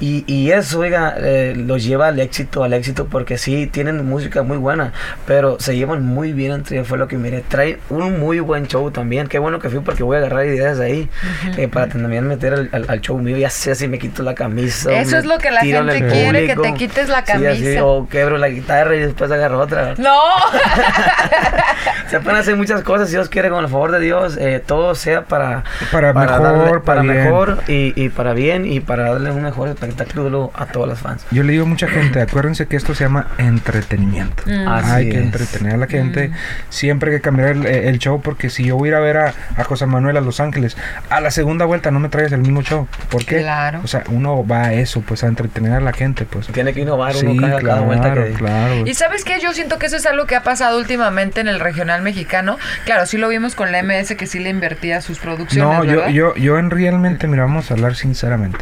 Y, 0.00 0.24
y 0.26 0.50
eso, 0.52 0.78
oiga, 0.80 1.14
eh, 1.18 1.52
los 1.54 1.84
lleva 1.84 2.08
al 2.08 2.18
éxito, 2.18 2.64
al 2.64 2.72
éxito, 2.72 3.08
porque 3.10 3.36
sí, 3.36 3.66
tienen 3.66 4.06
música 4.06 4.42
muy 4.42 4.56
buena, 4.56 4.94
pero 5.26 5.60
se 5.60 5.76
llevan 5.76 6.02
muy 6.02 6.32
bien 6.32 6.52
entre 6.52 6.76
ellos, 6.78 6.88
fue 6.88 6.96
lo 6.96 7.08
que 7.08 7.18
miré. 7.18 7.44
Trae 7.46 7.78
un 7.90 8.18
muy 8.20 8.40
buen 8.40 8.68
show 8.68 8.90
también, 8.90 9.26
qué 9.26 9.38
bueno 9.38 9.58
que 9.58 9.68
fui 9.68 9.80
porque 9.80 10.02
voy 10.02 10.16
a 10.16 10.20
agarrar 10.20 10.46
ideas 10.46 10.80
ahí 10.80 11.10
eh, 11.58 11.68
para 11.68 11.88
también 11.88 12.26
meter 12.26 12.54
al, 12.54 12.70
al- 12.72 12.86
al 12.88 13.01
show 13.02 13.18
mío, 13.18 13.36
ya 13.36 13.50
sé 13.50 13.74
si 13.74 13.86
me 13.88 13.98
quito 13.98 14.22
la 14.22 14.34
camisa. 14.34 14.90
Eso 14.92 15.18
es 15.18 15.26
lo 15.26 15.36
que 15.38 15.50
la 15.50 15.60
gente 15.60 16.06
quiere, 16.08 16.46
que 16.46 16.56
te 16.56 16.74
quites 16.74 17.08
la 17.10 17.24
Sí, 17.26 17.32
así, 17.32 17.42
camisa. 17.44 17.84
o 17.84 18.08
quebro 18.08 18.38
la 18.38 18.48
guitarra 18.48 18.96
y 18.96 19.00
después 19.00 19.30
agarro 19.30 19.58
otra. 19.60 19.94
No. 19.98 20.16
Se 22.10 22.20
pueden 22.20 22.38
hacer 22.40 22.56
muchas 22.56 22.82
cosas, 22.82 23.08
si 23.08 23.14
Dios 23.16 23.28
quiere, 23.28 23.48
con 23.48 23.64
el 23.64 23.70
favor 23.70 23.90
de 23.90 24.00
Dios, 24.00 24.36
eh, 24.38 24.62
todo 24.64 24.94
sea 24.94 25.22
para, 25.24 25.64
Para 25.90 26.12
mejor, 26.12 26.40
darle- 26.42 26.80
para 26.80 27.02
bien. 27.02 27.16
mejor 27.24 27.62
y, 27.68 27.92
y 28.02 28.08
para 28.10 28.32
bien 28.34 28.66
y 28.70 28.80
para 28.80 29.12
darle 29.12 29.30
un 29.30 29.42
mejor 29.42 29.68
espectáculo 29.68 30.50
a 30.54 30.66
todos 30.66 30.88
los 30.88 30.98
fans. 30.98 31.24
Yo 31.30 31.42
le 31.42 31.52
digo 31.52 31.64
a 31.64 31.68
mucha 31.68 31.88
gente, 31.88 32.20
acuérdense 32.20 32.66
que 32.66 32.76
esto 32.76 32.94
se 32.94 33.04
llama 33.04 33.28
entretenimiento. 33.38 34.42
Mm. 34.46 34.68
Así 34.68 34.90
Hay 34.90 35.08
que 35.10 35.18
entretener 35.18 35.74
a 35.74 35.76
la 35.78 35.86
gente. 35.86 36.30
Siempre 36.68 37.10
hay 37.12 37.16
que 37.16 37.22
cambiar 37.22 37.50
el, 37.50 37.66
el 37.66 37.98
show 37.98 38.20
porque 38.20 38.50
si 38.50 38.64
yo 38.64 38.76
voy 38.76 38.88
a 38.88 38.92
ir 38.92 38.94
a 38.96 39.00
ver 39.00 39.16
a, 39.16 39.34
a 39.56 39.64
José 39.64 39.86
Manuel 39.86 40.16
a 40.18 40.20
Los 40.20 40.38
Ángeles, 40.40 40.76
a 41.08 41.20
la 41.20 41.30
segunda 41.30 41.64
vuelta 41.64 41.90
no 41.90 41.98
me 42.00 42.08
traigas 42.10 42.32
el 42.32 42.40
mismo 42.40 42.62
show. 42.62 42.86
¿Por 43.10 43.24
qué? 43.24 43.40
Claro. 43.40 43.80
O 43.84 43.86
sea, 43.86 44.04
uno 44.08 44.46
va 44.46 44.64
a 44.64 44.72
eso, 44.74 45.02
pues 45.02 45.22
a 45.24 45.26
entretener 45.26 45.72
a 45.72 45.80
la 45.80 45.92
gente, 45.92 46.24
pues. 46.24 46.46
Tiene 46.48 46.72
que 46.72 46.80
innovar 46.80 47.14
Sí, 47.14 47.26
uno 47.26 47.40
cada, 47.40 47.52
cada 47.52 47.60
claro, 47.62 47.84
vuelta 47.84 48.14
que 48.14 48.32
claro. 48.32 48.86
Y 48.86 48.94
sabes 48.94 49.24
qué, 49.24 49.38
yo 49.40 49.52
siento 49.52 49.78
que 49.78 49.86
eso 49.86 49.96
es 49.96 50.06
algo 50.06 50.26
que 50.26 50.34
ha 50.34 50.42
pasado 50.42 50.78
últimamente 50.78 51.40
en 51.40 51.48
el 51.48 51.60
regional 51.60 52.02
mexicano. 52.02 52.58
Claro, 52.84 53.06
sí 53.06 53.18
lo 53.18 53.28
vimos 53.28 53.54
con 53.54 53.72
la 53.72 53.82
MS 53.82 54.14
que 54.16 54.26
sí 54.26 54.38
le 54.38 54.50
invertía 54.50 55.00
sus 55.00 55.18
producciones. 55.18 55.78
No, 55.78 55.84
yo, 55.84 55.98
¿verdad? 55.98 56.08
yo, 56.08 56.34
yo 56.36 56.58
en 56.58 56.70
realmente, 56.70 57.26
mira, 57.28 57.42
vamos 57.42 57.70
a 57.70 57.74
hablar 57.74 57.94
sinceramente. 57.96 58.58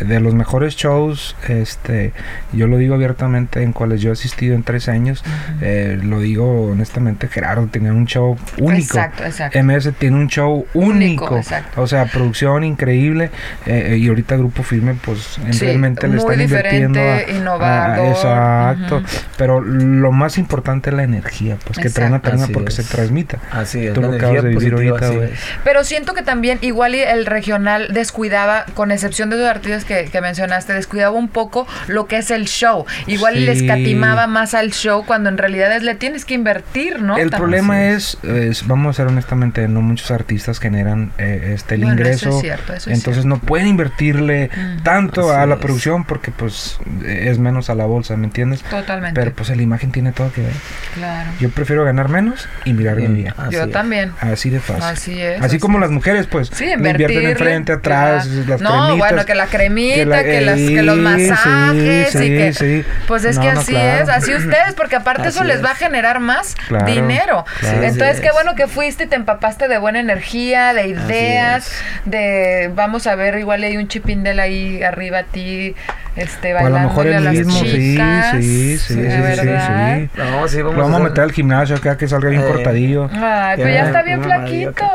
De 0.00 0.20
los 0.20 0.34
mejores 0.34 0.76
shows, 0.76 1.36
este, 1.48 2.12
yo 2.52 2.66
lo 2.66 2.76
digo 2.78 2.94
abiertamente, 2.94 3.62
en 3.62 3.72
cuales 3.72 4.00
yo 4.00 4.10
he 4.10 4.12
asistido 4.12 4.54
en 4.54 4.62
tres 4.62 4.88
años, 4.88 5.22
eh, 5.60 5.98
lo 6.02 6.20
digo 6.20 6.70
honestamente, 6.70 7.28
Gerardo 7.28 7.66
tenía 7.70 7.92
un 7.92 8.06
show 8.06 8.36
único. 8.58 8.98
Exacto, 8.98 9.24
exacto. 9.24 9.58
MS 9.62 9.92
tiene 9.98 10.16
un 10.16 10.28
show 10.28 10.66
único. 10.74 10.90
Único, 11.24 11.36
exacto. 11.38 11.82
O 11.82 11.86
sea, 11.86 12.06
producción 12.06 12.64
increíble. 12.64 13.30
eh, 13.66 13.96
y 13.98 14.08
ahorita 14.08 14.36
Grupo 14.36 14.62
Firme, 14.62 14.94
pues 15.04 15.38
Sí, 15.50 15.64
realmente 15.66 16.08
le 16.08 16.16
están 16.16 16.40
invirtiendo. 16.40 17.00
a- 17.00 17.22
innovador, 17.30 18.06
a- 18.06 18.10
exacto. 18.10 18.96
ujú. 18.98 19.06
Pero 19.36 19.60
lo 19.60 20.12
más 20.12 20.38
importante 20.38 20.90
es 20.90 20.96
la 20.96 21.02
energía, 21.04 21.56
pues 21.64 21.78
que 21.78 21.90
traen 21.90 22.18
tarima 22.20 22.44
Así 22.44 22.52
porque 22.52 22.68
es. 22.70 22.74
se 22.74 22.84
transmita. 22.84 23.38
Así 23.50 23.86
es, 23.86 23.92
Tú 23.94 24.00
la 24.00 24.08
lo 24.08 24.14
acabas 24.14 24.42
de 24.42 24.48
vivir 24.50 24.72
positiva, 24.74 24.98
ahorita. 24.98 25.36
Pero 25.64 25.84
siento 25.84 26.14
que 26.14 26.22
también 26.22 26.58
igual 26.62 26.94
y 26.94 27.00
el 27.00 27.26
regional 27.26 27.88
descuidaba, 27.92 28.64
con 28.74 28.90
excepción 28.90 29.30
de 29.30 29.36
los 29.36 29.48
artistas 29.48 29.84
que, 29.90 30.04
que 30.04 30.20
mencionaste, 30.20 30.72
descuidaba 30.72 31.16
un 31.16 31.26
poco 31.28 31.66
lo 31.88 32.06
que 32.06 32.18
es 32.18 32.30
el 32.30 32.46
show. 32.46 32.86
Igual 33.08 33.36
y 33.38 33.40
le 33.40 33.56
Sí. 33.56 33.66
escatimaba 33.66 34.28
más 34.28 34.54
al 34.54 34.70
show 34.70 35.04
cuando 35.04 35.28
en 35.28 35.36
realidad 35.38 35.74
es 35.76 35.82
le 35.82 35.96
tienes 35.96 36.24
que 36.24 36.34
invertir, 36.34 37.02
¿no? 37.02 37.16
El 37.16 37.30
problema 37.30 37.88
es, 37.88 38.16
es, 38.22 38.66
vamos 38.68 38.94
a 38.94 38.96
ser 38.98 39.06
honestamente, 39.08 39.66
no 39.66 39.80
muchos 39.82 40.10
artistas 40.12 40.60
generan 40.60 41.10
eh, 41.18 41.52
este 41.54 41.74
el 41.74 41.80
Bueno, 41.82 41.94
eso 42.02 42.28
ingreso. 42.28 42.28
es 42.36 42.40
cierto, 42.42 42.72
eso 42.74 42.90
es 42.90 42.96
entonces 42.98 43.24
no 43.24 43.38
pueden 43.38 43.66
invertirle 43.66 44.50
Mm. 44.56 44.82
tanto 44.84 45.32
a 45.32 45.44
la 45.46 45.54
es. 45.54 45.60
producción 45.60 46.04
porque 46.04 46.30
pues 46.30 46.78
es 47.04 47.38
menos 47.38 47.68
a 47.70 47.74
la 47.74 47.84
bolsa, 47.86 48.16
¿me 48.16 48.26
entiendes? 48.26 48.62
Totalmente. 48.62 49.18
Pero 49.20 49.34
pues 49.34 49.48
la 49.54 49.62
imagen 49.62 49.90
tiene 49.90 50.12
todo 50.12 50.32
que 50.32 50.42
ver. 50.42 50.52
claro. 50.94 51.30
Yo 51.40 51.50
prefiero 51.50 51.84
ganar 51.84 52.08
menos 52.08 52.48
y 52.64 52.72
mirar 52.74 52.96
bien 52.96 53.14
bien. 53.14 53.34
Así 53.36 53.54
Yo 53.56 53.64
es. 53.64 53.72
también. 53.72 54.12
Así 54.20 54.50
de 54.50 54.60
fácil. 54.60 54.82
Así 54.84 55.20
es. 55.20 55.42
Así 55.42 55.58
como 55.58 55.78
es. 55.78 55.82
las 55.82 55.90
mujeres, 55.90 56.26
pues, 56.26 56.48
Sí, 56.52 56.66
le 56.66 56.72
invertirle. 56.74 57.14
invierten 57.14 57.30
enfrente, 57.48 57.72
atrás, 57.72 58.26
claro. 58.28 58.48
las 58.48 58.60
No, 58.60 58.70
cremitas. 58.70 58.98
bueno, 58.98 59.24
que 59.26 59.34
la 59.34 59.46
cremita, 59.46 59.79
que, 59.88 60.04
la- 60.06 60.22
las, 60.22 60.56
que 60.56 60.82
los 60.82 60.96
masajes 60.98 62.10
sí, 62.10 62.24
y 62.24 62.36
que... 62.36 62.52
sí. 62.52 62.84
Pues 63.06 63.24
es 63.24 63.36
No, 63.36 63.42
que 63.42 63.52
no, 63.52 63.60
así 63.60 63.72
claro. 63.72 64.02
es, 64.04 64.08
así 64.08 64.34
ustedes, 64.34 64.74
porque 64.76 64.96
aparte 64.96 65.28
eso 65.28 65.44
les 65.44 65.56
es. 65.56 65.64
va 65.64 65.70
a 65.70 65.74
generar 65.74 66.20
más 66.20 66.54
Claro, 66.68 66.86
dinero. 66.86 67.44
claro. 67.60 67.82
Entonces, 67.82 68.20
qué 68.20 68.30
bueno 68.32 68.54
que 68.54 68.66
fuiste 68.66 69.04
y 69.04 69.06
te 69.06 69.16
empapaste 69.16 69.68
de 69.68 69.78
buena 69.78 70.00
energía, 70.00 70.72
de 70.74 70.88
ideas, 70.88 71.70
de 72.04 72.70
vamos 72.74 73.06
a 73.06 73.14
ver, 73.14 73.38
igual 73.38 73.62
hay 73.62 73.76
un 73.76 73.88
chipindel 73.88 74.40
ahí 74.40 74.82
arriba 74.82 75.18
a 75.18 75.22
ti, 75.24 75.74
este, 76.16 76.54
O 76.54 76.58
a 76.58 76.62
lo 76.62 76.64
bailando 76.64 76.88
mejor 76.88 77.06
a 77.06 77.16
el 77.16 77.24
las 77.24 77.34
mismo, 77.34 77.52
sí, 77.52 77.70
chicas. 77.70 78.30
sí, 78.32 78.42
sí, 78.42 78.78
sí, 78.78 78.94
sí, 78.94 79.02
sí, 79.02 79.40
sí. 79.40 80.10
No, 80.16 80.48
sí, 80.48 80.62
vamos, 80.62 80.76
Lo 80.76 80.82
vamos 80.82 81.00
a 81.00 81.04
meter 81.04 81.24
al 81.24 81.32
gimnasio 81.32 81.76
acá 81.76 81.96
que 81.96 82.08
salga 82.08 82.28
bien 82.30 82.42
Eh. 82.42 82.46
cortadillo. 82.46 83.08
Ay, 83.12 83.56
pero 83.56 83.68
ya 83.68 83.74
Ya, 83.74 83.86
está 83.86 84.02
bien 84.02 84.20
maravilla 84.20 84.72
flaquito. 84.72 84.86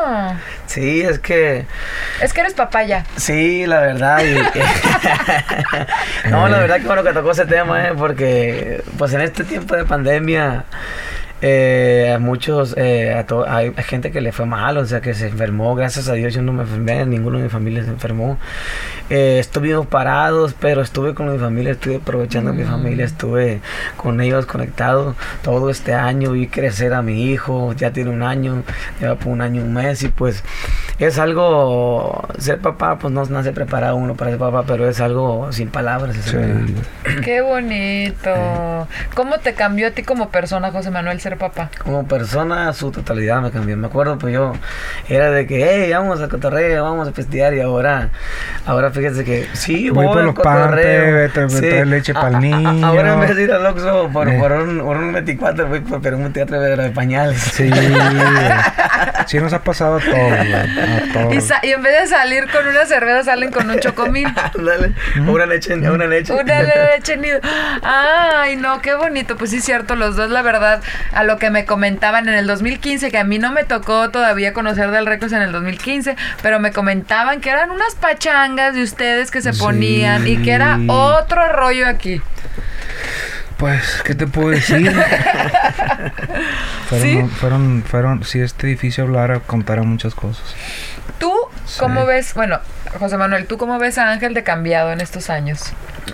Sí, 0.68 1.02
es 1.02 1.20
que... 1.20 1.66
Es 2.22 2.34
que 2.34 2.42
eres 2.42 2.54
papaya. 2.54 3.06
Sí, 3.16 3.66
la 3.66 3.80
verdad. 3.82 4.20
y- 4.24 4.36
no, 6.30 6.48
la 6.50 6.60
verdad 6.60 6.78
que 6.82 6.88
bueno 6.88 7.04
que 7.04 7.14
tocó 7.14 7.32
ese 7.32 7.46
tema, 7.46 7.88
¿eh? 7.88 7.92
porque 7.98 8.84
pues 8.98 9.14
en 9.14 9.22
este 9.22 9.44
tiempo 9.44 9.76
de 9.76 9.86
pandemia 9.86 10.66
eh, 11.48 12.12
a 12.16 12.18
muchos, 12.18 12.74
eh, 12.76 13.14
a 13.14 13.28
to- 13.28 13.48
hay 13.48 13.72
gente 13.78 14.12
que 14.12 14.20
le 14.20 14.32
fue 14.32 14.48
mal, 14.48 14.78
o 14.80 14.86
sea, 14.88 15.00
que 15.00 15.14
se 15.14 15.28
enfermó. 15.28 15.76
Gracias 15.76 16.08
a 16.10 16.14
Dios 16.14 16.34
yo 16.34 16.42
no 16.42 16.54
me 16.54 16.64
enfermé, 16.64 17.06
ninguno 17.06 17.38
de 17.38 17.44
mi 17.44 17.50
familia 17.50 17.84
se 17.84 17.92
enfermó. 17.92 18.40
Eh, 19.12 19.38
estuvimos 19.40 19.86
parados, 19.86 20.56
pero 20.60 20.82
estuve 20.82 21.14
con 21.14 21.32
mi 21.32 21.38
familia, 21.38 21.74
estuve 21.74 21.98
aprovechando 21.98 22.50
a 22.50 22.54
mi 22.54 22.64
familia, 22.64 23.06
estuve 23.06 23.62
con 23.96 24.20
ellos 24.22 24.48
conectado 24.48 25.16
todo 25.44 25.70
este 25.70 25.94
año, 25.94 26.32
vi 26.32 26.48
crecer 26.48 26.96
a 26.96 27.04
mi 27.04 27.26
hijo, 27.32 27.74
ya 27.74 27.92
tiene 27.92 28.10
un 28.10 28.24
año, 28.24 28.64
lleva 29.00 29.14
por 29.16 29.28
un 29.28 29.42
año, 29.42 29.62
un 29.62 29.74
mes, 29.74 30.02
y 30.02 30.08
pues 30.08 30.44
es 31.00 31.20
algo, 31.20 32.26
ser 32.38 32.60
papá, 32.60 32.98
pues 32.98 33.14
no 33.14 33.24
nace 33.26 33.52
preparado 33.52 33.96
uno 33.98 34.16
para 34.16 34.32
ser 34.32 34.40
papá, 34.40 34.64
pero 34.66 34.88
es 34.90 35.00
algo 35.02 35.52
sin 35.52 35.70
palabras. 35.70 36.16
es 36.16 36.26
Sí. 36.26 36.38
Qué 37.24 37.42
bonito. 37.42 38.88
¿Cómo 39.14 39.38
te 39.40 39.54
cambió 39.54 39.88
a 39.88 39.92
ti 39.92 40.04
como 40.04 40.30
persona, 40.30 40.72
José 40.72 40.92
Manuel, 40.92 41.20
ser 41.20 41.38
papá? 41.38 41.70
Como 41.84 42.06
persona, 42.08 42.72
su 42.74 42.92
totalidad 42.92 43.42
me 43.42 43.52
cambió. 43.52 43.76
Me 43.78 43.88
acuerdo, 43.88 44.18
pues 44.18 44.34
yo 44.34 44.54
era 45.10 45.32
de 45.32 45.46
que, 45.48 45.66
hey, 45.86 45.92
vamos 45.94 46.22
a 46.22 46.28
cotorreo, 46.30 46.84
vamos 46.84 47.08
a 47.08 47.12
festear. 47.12 47.54
Y 47.54 47.62
ahora, 47.62 48.10
ahora 48.66 48.92
fíjese 48.92 49.24
que 49.24 49.48
sí, 49.54 49.90
Voy 49.90 50.06
por 50.08 50.20
al 50.20 50.26
los. 50.26 50.36
Pampers, 50.36 51.34
trae- 51.34 51.60
trae 51.60 51.86
leche 51.86 52.12
A- 52.16 52.22
pa'l 52.22 52.36
a- 52.36 52.38
a- 52.38 52.42
niño. 52.42 52.86
Ahora 52.88 53.14
en 53.14 53.20
vez 53.22 53.36
de 53.36 53.44
ir 53.44 53.52
al 53.52 53.66
Oxxo 53.66 54.10
por, 54.14 54.30
Eh. 54.30 54.38
por 54.40 54.52
un, 54.54 54.80
por 54.80 54.98
un 54.98 55.14
24, 55.14 55.68
voy 55.68 55.80
por, 55.82 56.02
pero 56.02 56.18
un 56.18 56.32
teatro 56.34 56.60
de, 56.60 56.76
de 56.76 56.90
pañales. 56.92 57.40
Sí, 57.42 57.70
sí 59.28 59.40
nos 59.40 59.54
ha 59.54 59.64
pasado 59.64 60.00
todos. 60.00 60.85
Y, 61.32 61.42
sa- 61.42 61.60
y 61.64 61.72
en 61.72 61.82
vez 61.82 62.02
de 62.02 62.08
salir 62.08 62.50
con 62.52 62.68
una 62.68 62.86
cerveza, 62.86 63.24
salen 63.24 63.52
con 63.52 63.70
un 63.70 63.80
chocomil. 63.80 64.28
Dale, 64.56 64.94
una 65.28 65.46
leche, 65.46 65.74
una 65.76 66.06
leche. 66.06 66.34
Una 66.46 66.62
leche 66.62 67.18
nido. 67.18 67.40
Ay, 67.84 68.56
no, 68.56 68.82
qué 68.82 68.94
bonito. 68.96 69.38
Pues 69.38 69.52
sí, 69.52 69.62
cierto, 69.62 69.96
los 69.96 70.16
dos, 70.16 70.30
la 70.30 70.42
verdad, 70.42 70.82
a 71.14 71.24
lo 71.24 71.38
que 71.38 71.50
me 71.50 71.66
comentaban 71.66 72.28
en 72.30 72.36
el 72.36 72.48
2015, 72.48 73.12
que 73.12 73.18
a 73.18 73.24
mí 73.24 73.40
no 73.40 73.52
me 73.52 73.64
tocó 73.64 74.10
todavía 74.10 74.54
conocer 74.54 74.92
del 74.92 75.06
Records 75.06 75.34
en 75.34 75.42
el 75.42 75.52
2015, 75.52 76.16
pero 76.42 76.60
me 76.60 76.72
comentaban 76.72 77.42
que 77.42 77.50
eran 77.50 77.72
unas 77.72 77.96
pachangas 77.96 78.74
de 78.76 78.84
ustedes 78.84 79.32
que 79.32 79.42
se 79.42 79.54
Sí. 79.54 79.60
ponían 79.60 80.28
y 80.28 80.38
que 80.42 80.52
era 80.52 80.78
otro 80.88 81.52
rollo 81.54 81.88
aquí. 81.88 82.22
Pues, 83.58 84.02
¿qué 84.04 84.16
te 84.16 84.28
puedo 84.28 84.50
decir? 84.50 84.92
fueron, 86.90 87.02
¿Sí? 87.08 87.22
fueron, 87.40 87.84
fueron, 87.88 88.24
si 88.24 88.40
este 88.42 88.68
edificio 88.68 89.04
hablara, 89.06 89.40
contara 89.40 89.84
muchas 89.84 90.14
cosas. 90.16 90.44
¿Tú 91.20 91.32
Sí. 91.66 91.80
cómo 91.80 92.06
ves, 92.06 92.34
bueno, 92.36 92.60
José 93.00 93.18
Manuel, 93.18 93.48
¿tú 93.48 93.58
cómo 93.58 93.80
ves 93.80 93.98
a 93.98 94.12
Ángel 94.12 94.34
de 94.34 94.44
cambiado 94.44 94.92
en 94.92 95.02
estos 95.02 95.30
años? 95.30 95.74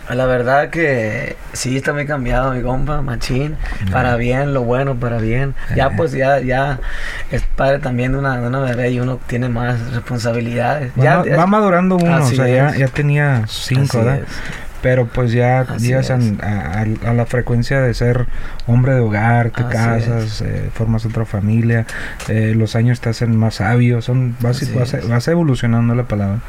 La 0.09 0.25
verdad 0.25 0.69
que 0.69 1.35
sí 1.51 1.75
está 1.75 1.91
muy 1.93 2.05
cambiado 2.05 2.53
mi 2.53 2.61
compa, 2.61 3.01
machín, 3.01 3.57
para 3.91 4.15
bien, 4.15 4.53
lo 4.53 4.61
bueno, 4.61 4.95
para 4.95 5.17
bien. 5.17 5.53
Ya 5.75 5.87
Eh. 5.87 5.91
pues 5.97 6.13
ya, 6.13 6.39
ya 6.39 6.79
es 7.31 7.41
padre 7.41 7.79
también 7.79 8.13
de 8.13 8.19
una, 8.19 8.39
de 8.39 8.47
una 8.47 8.59
bebé 8.59 8.91
y 8.91 8.99
uno 9.01 9.19
tiene 9.27 9.49
más 9.49 9.91
responsabilidades. 9.93 10.91
Va, 10.97 11.03
ya, 11.03 11.17
ma- 11.17 11.25
ya- 11.25 11.35
va 11.37 11.45
madurando 11.47 11.97
uno, 11.97 12.23
o 12.23 12.29
sea, 12.29 12.47
ya, 12.47 12.73
ya 12.75 12.87
tenía 12.87 13.43
cinco, 13.47 13.83
así 13.83 13.97
¿verdad? 13.97 14.19
es. 14.19 14.27
Pero 14.81 15.05
pues 15.07 15.31
ya 15.31 15.61
Así 15.61 15.87
llegas 15.87 16.09
a, 16.09 16.15
a- 16.41 17.09
a 17.09 17.13
la 17.13 17.25
frecuencia 17.25 17.81
de 17.81 17.93
ser 17.93 18.25
hombre 18.67 18.93
de 18.93 18.99
hogar, 19.01 19.51
te 19.51 19.61
Así 19.63 19.71
casas, 19.73 20.41
eh, 20.41 20.69
formas 20.73 21.05
otra 21.05 21.25
familia, 21.25 21.85
eh, 22.27 22.53
los 22.55 22.75
años 22.75 22.99
te 22.99 23.09
hacen 23.09 23.35
más 23.37 23.55
sabio, 23.55 24.01
son, 24.01 24.35
vas, 24.39 24.59
vas, 24.73 25.07
vas 25.07 25.27
evolucionando 25.27 25.93
la 25.95 26.03
palabra. 26.03 26.39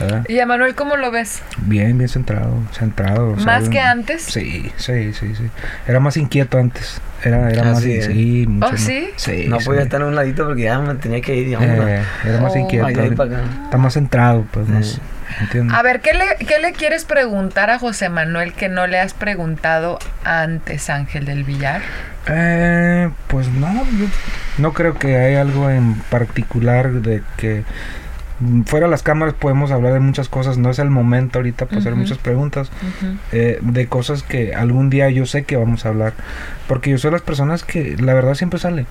¿Verdad? 0.00 0.24
¿Y 0.28 0.38
a 0.40 0.46
Manuel 0.46 0.74
cómo 0.74 0.96
lo 0.96 1.10
ves? 1.10 1.42
Bien, 1.58 1.96
bien 1.96 2.08
centrado, 2.08 2.54
centrado. 2.72 3.34
¿Más 3.36 3.68
que 3.68 3.80
antes? 3.80 4.22
Sí, 4.22 4.70
sí, 4.76 5.12
sí, 5.12 5.34
sí. 5.34 5.44
Era 5.86 6.00
más 6.00 6.16
inquieto 6.16 6.58
antes. 6.58 7.00
Era, 7.22 7.50
era 7.50 7.64
más. 7.64 7.80
Sí, 7.80 8.44
mucho 8.48 8.66
¿Oh, 8.66 8.70
más- 8.72 8.80
sí? 8.80 9.08
Sí. 9.16 9.46
no 9.48 9.58
sí. 9.60 9.66
podía 9.66 9.82
estar 9.82 10.00
en 10.00 10.08
un 10.08 10.14
ladito 10.14 10.44
porque 10.46 10.62
ya 10.62 10.78
me 10.78 10.94
tenía 10.96 11.20
que 11.20 11.34
ir. 11.36 11.48
ya, 11.48 11.58
hombre. 11.58 11.96
Eh, 12.00 12.02
era 12.26 12.40
más 12.40 12.52
Oh. 12.54 12.58
inquieto. 12.58 12.86
Está 12.88 13.76
más 13.78 13.94
centrado, 13.94 14.44
pues, 14.50 14.68
más. 14.68 14.86
Sí. 14.86 14.98
¿Entiendes? 15.40 15.76
A 15.76 15.82
ver, 15.82 16.00
¿qué 16.00 16.12
le, 16.12 16.46
¿qué 16.46 16.58
le 16.60 16.72
quieres 16.72 17.04
preguntar 17.04 17.70
a 17.70 17.78
José 17.78 18.08
Manuel 18.08 18.52
que 18.52 18.68
no 18.68 18.86
le 18.86 19.00
has 19.00 19.14
preguntado 19.14 19.98
antes, 20.22 20.90
Ángel 20.90 21.24
del 21.24 21.42
Villar? 21.44 21.80
Eh, 22.28 23.10
pues 23.26 23.48
no, 23.48 23.72
yo 23.98 24.06
no 24.58 24.72
creo 24.74 24.94
que 24.94 25.16
hay 25.16 25.34
algo 25.34 25.70
en 25.70 25.94
particular 26.10 26.92
de 26.92 27.22
que 27.36 27.64
fuera 28.66 28.86
de 28.86 28.90
las 28.90 29.02
cámaras 29.02 29.34
podemos 29.34 29.70
hablar 29.70 29.92
de 29.92 30.00
muchas 30.00 30.28
cosas, 30.28 30.58
no 30.58 30.70
es 30.70 30.78
el 30.78 30.90
momento 30.90 31.38
ahorita 31.38 31.66
para 31.66 31.78
hacer 31.78 31.94
muchas 31.94 32.18
preguntas, 32.18 32.70
eh, 33.32 33.58
de 33.60 33.86
cosas 33.86 34.22
que 34.22 34.54
algún 34.54 34.90
día 34.90 35.08
yo 35.10 35.26
sé 35.26 35.44
que 35.44 35.56
vamos 35.56 35.86
a 35.86 35.90
hablar, 35.90 36.14
porque 36.66 36.90
yo 36.90 36.98
soy 36.98 37.12
las 37.12 37.22
personas 37.22 37.62
que 37.64 37.96
la 37.98 38.14
verdad 38.14 38.34
siempre 38.34 38.58
sale, 38.58 38.86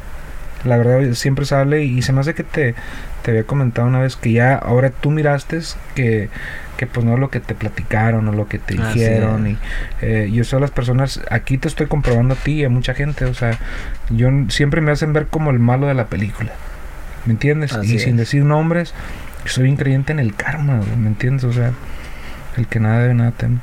la 0.64 0.78
verdad 0.78 1.14
siempre 1.14 1.46
sale 1.46 1.84
y 1.84 2.02
se 2.02 2.14
me 2.14 2.22
hace 2.22 2.34
que 2.34 2.44
te, 2.44 2.76
te 3.22 3.32
había 3.32 3.44
comentado 3.44 3.88
una 3.88 4.00
vez 4.00 4.16
que 4.16 4.32
ya 4.32 4.56
ahora 4.56 4.92
tú 4.92 5.12
miraste 5.12 5.60
que, 5.94 6.30
que 6.78 6.88
pues 6.88 7.06
no 7.06 7.18
lo 7.18 7.30
que 7.30 7.40
te 7.40 7.54
platicaron 7.54 8.28
o 8.30 8.32
lo 8.32 8.48
que 8.48 8.60
te 8.60 8.76
dijeron 8.76 9.48
y 9.48 9.58
eh, 10.02 10.30
yo 10.32 10.44
soy 10.46 10.62
las 10.62 10.72
personas, 10.72 11.22
aquí 11.30 11.58
te 11.58 11.68
estoy 11.68 11.88
comprobando 11.88 12.36
a 12.36 12.38
ti 12.38 12.62
y 12.62 12.64
a 12.64 12.70
mucha 12.70 12.94
gente, 12.94 13.26
o 13.26 13.34
sea, 13.34 13.60
yo 14.10 14.30
siempre 14.48 14.80
me 14.80 14.92
hacen 14.92 15.12
ver 15.12 15.28
como 15.28 15.52
el 15.52 15.60
malo 15.60 15.88
de 15.88 15.96
la 15.96 16.08
película, 16.08 16.54
¿me 17.26 17.34
entiendes? 17.34 17.74
Así 17.74 17.96
y 17.96 18.00
sin 18.00 18.12
es. 18.12 18.20
decir 18.20 18.44
nombres, 18.46 18.94
soy 19.50 19.70
un 19.70 19.76
creyente 19.78 20.12
en 20.12 20.20
el 20.20 20.36
karma, 20.36 20.78
güey, 20.78 20.96
¿me 20.98 21.08
entiendes? 21.08 21.44
O 21.46 21.54
sea, 21.54 21.72
el 22.58 22.68
que 22.68 22.80
nada 22.80 23.00
debe, 23.00 23.14
nada 23.14 23.32
teme, 23.32 23.58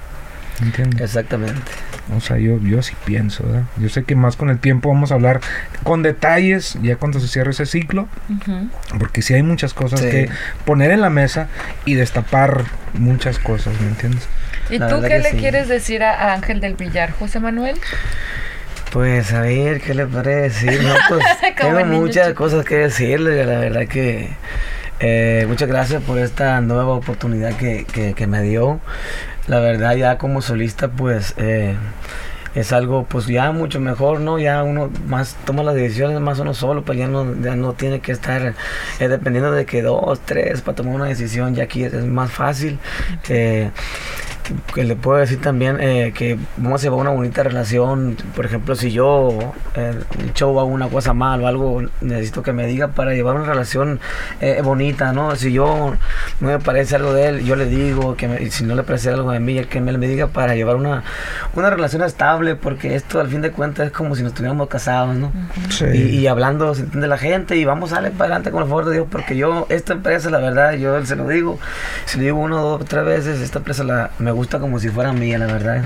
¿me 0.61 0.67
entiendes? 0.67 1.01
Exactamente. 1.01 1.63
O 2.17 2.21
sea, 2.21 2.39
yo, 2.39 2.59
yo 2.61 2.83
sí 2.83 2.95
pienso, 3.05 3.45
¿verdad? 3.47 3.63
Yo 3.77 3.89
sé 3.89 4.03
que 4.03 4.17
más 4.17 4.35
con 4.37 4.51
el 4.51 4.59
tiempo 4.59 4.89
vamos 4.89 5.13
a 5.13 5.15
hablar 5.15 5.41
con 5.85 6.03
detalles, 6.03 6.77
ya 6.83 6.97
cuando 6.97 7.21
se 7.21 7.29
cierre 7.29 7.51
ese 7.53 7.67
ciclo, 7.67 8.09
porque 8.99 9.23
sí 9.23 9.35
hay 9.35 9.43
muchas 9.45 9.75
cosas 9.75 10.01
Sí. 10.01 10.11
que 10.11 10.29
poner 10.65 10.91
en 10.91 11.01
la 11.03 11.11
mesa 11.11 11.47
y 11.85 11.95
destapar 11.95 12.65
muchas 12.95 13.39
cosas, 13.39 13.81
¿me 13.81 13.89
entiendes? 13.89 14.27
¿Y 14.71 14.79
La 14.79 14.89
tú 14.89 15.01
qué 15.03 15.19
le 15.21 15.31
sí. 15.31 15.37
quieres 15.37 15.69
decir 15.69 16.03
a 16.03 16.33
Ángel 16.35 16.61
del 16.61 16.75
Villar, 16.75 17.13
José 17.13 17.39
Manuel? 17.41 17.77
Pues 18.93 19.33
a 19.33 19.43
ver, 19.43 19.81
¿qué 19.81 19.95
le 19.95 20.05
podré 20.07 20.35
decir? 20.37 20.83
No, 20.83 20.95
pues 21.09 21.25
tengo 21.61 21.85
muchas 21.85 22.33
cosas 22.35 22.65
que 22.65 22.77
decirle, 22.77 23.45
la 23.47 23.59
verdad 23.61 23.87
que 23.87 24.31
eh, 25.01 25.45
muchas 25.49 25.69
gracias 25.69 26.03
por 26.03 26.19
esta 26.19 26.61
nueva 26.61 26.95
oportunidad 26.95 27.57
que, 27.57 27.85
que, 27.85 28.15
que 28.15 28.27
me 28.27 28.43
dio. 28.43 28.81
La 29.47 29.59
verdad 29.61 29.97
ya 29.97 30.19
como 30.19 30.43
solista 30.43 30.89
pues 30.89 31.35
eh, 31.37 31.75
es 32.55 32.73
algo 32.73 33.05
pues 33.05 33.27
ya 33.27 33.53
mucho 33.53 33.81
mejor, 33.81 34.21
¿no? 34.21 34.39
Ya 34.39 34.63
uno 34.63 34.91
más 35.07 35.37
toma 35.45 35.63
las 35.63 35.75
decisiones 35.75 36.21
más 36.21 36.39
uno 36.39 36.55
solo, 36.55 36.85
pues 36.85 36.99
ya 36.99 37.09
no, 37.09 37.35
ya 37.41 37.57
no 37.57 37.73
tiene 37.73 38.01
que 38.01 38.13
estar 38.13 38.55
eh, 38.99 39.09
dependiendo 39.09 39.53
de 39.53 39.67
que 39.67 39.83
dos, 39.83 40.21
tres 40.21 40.61
para 40.61 40.77
tomar 40.77 40.95
una 40.95 41.07
decisión, 41.07 41.55
ya 41.55 41.65
aquí 41.65 41.85
es, 41.85 41.95
es 41.95 42.05
más 42.05 42.31
fácil. 42.31 42.79
Que 44.75 44.85
le 44.85 44.97
puedo 44.97 45.19
decir 45.19 45.41
también 45.41 45.79
eh, 45.81 46.13
que 46.15 46.39
vamos 46.57 46.81
a 46.81 46.85
llevar 46.85 47.01
una 47.01 47.11
bonita 47.11 47.43
relación. 47.43 48.17
Por 48.35 48.45
ejemplo, 48.47 48.75
si 48.75 48.91
yo 48.91 49.39
eh, 49.77 49.95
el 50.19 50.33
show 50.33 50.59
hago 50.59 50.69
una 50.69 50.89
cosa 50.89 51.13
mal 51.15 51.43
o 51.43 51.47
algo, 51.47 51.83
necesito 52.01 52.43
que 52.43 52.53
me 52.53 52.67
diga 52.67 52.89
para 52.89 53.13
llevar 53.15 53.37
una 53.37 53.45
relación 53.47 54.01
eh, 54.41 54.61
bonita, 54.65 55.13
¿no? 55.13 55.35
Si 55.37 55.53
yo 55.53 55.95
no 56.41 56.49
me 56.49 56.59
parece 56.59 56.97
algo 56.97 57.13
de 57.13 57.29
él, 57.29 57.45
yo 57.45 57.57
le 57.57 57.67
digo, 57.67 58.17
que 58.17 58.29
me- 58.29 58.51
si 58.51 58.65
no 58.65 58.75
le 58.75 58.83
parece 58.83 59.11
algo 59.11 59.31
de 59.33 59.41
mí, 59.41 59.65
que 59.67 59.81
me, 59.81 59.97
me 59.97 60.09
diga 60.09 60.29
para 60.29 60.55
llevar 60.55 60.77
una, 60.77 61.03
una 61.55 61.71
relación 61.71 62.03
estable, 62.03 62.57
porque 62.57 62.95
esto 62.95 63.21
al 63.21 63.29
fin 63.29 63.43
de 63.43 63.51
cuentas 63.53 63.87
es 63.87 63.93
como 63.93 64.15
si 64.17 64.23
nos 64.23 64.31
estuviéramos 64.33 64.69
casados, 64.69 65.15
¿no? 65.17 65.33
Sí. 65.69 65.85
Y, 65.87 66.19
y 66.21 66.27
hablando 66.27 66.75
se 66.75 66.83
entiende 66.83 67.07
la 67.09 67.19
gente 67.19 67.57
y 67.57 67.65
vamos 67.65 67.93
a 67.93 67.97
darle 67.97 68.11
para 68.11 68.25
adelante 68.25 68.51
con 68.51 68.63
el 68.63 68.69
favor 68.69 68.85
de 68.87 68.93
Dios 68.95 69.07
porque 69.11 69.37
yo 69.37 69.67
esta 69.69 69.93
empresa 69.93 70.31
la 70.31 70.39
verdad 70.39 70.73
yo 70.75 71.05
se 71.05 71.17
lo 71.17 71.27
digo 71.29 71.59
se 72.07 72.19
lo 72.19 72.25
digo 72.25 72.39
una 72.39 72.57
dos 72.57 72.85
tres 72.85 73.05
veces 73.05 73.41
esta 73.41 73.59
empresa 73.59 73.85
la, 73.85 74.11
me 74.19 74.31
gusta 74.31 74.40
como 74.49 74.79
si 74.79 74.89
fuera 74.89 75.13
mía 75.13 75.39
la 75.39 75.47
verdad 75.47 75.85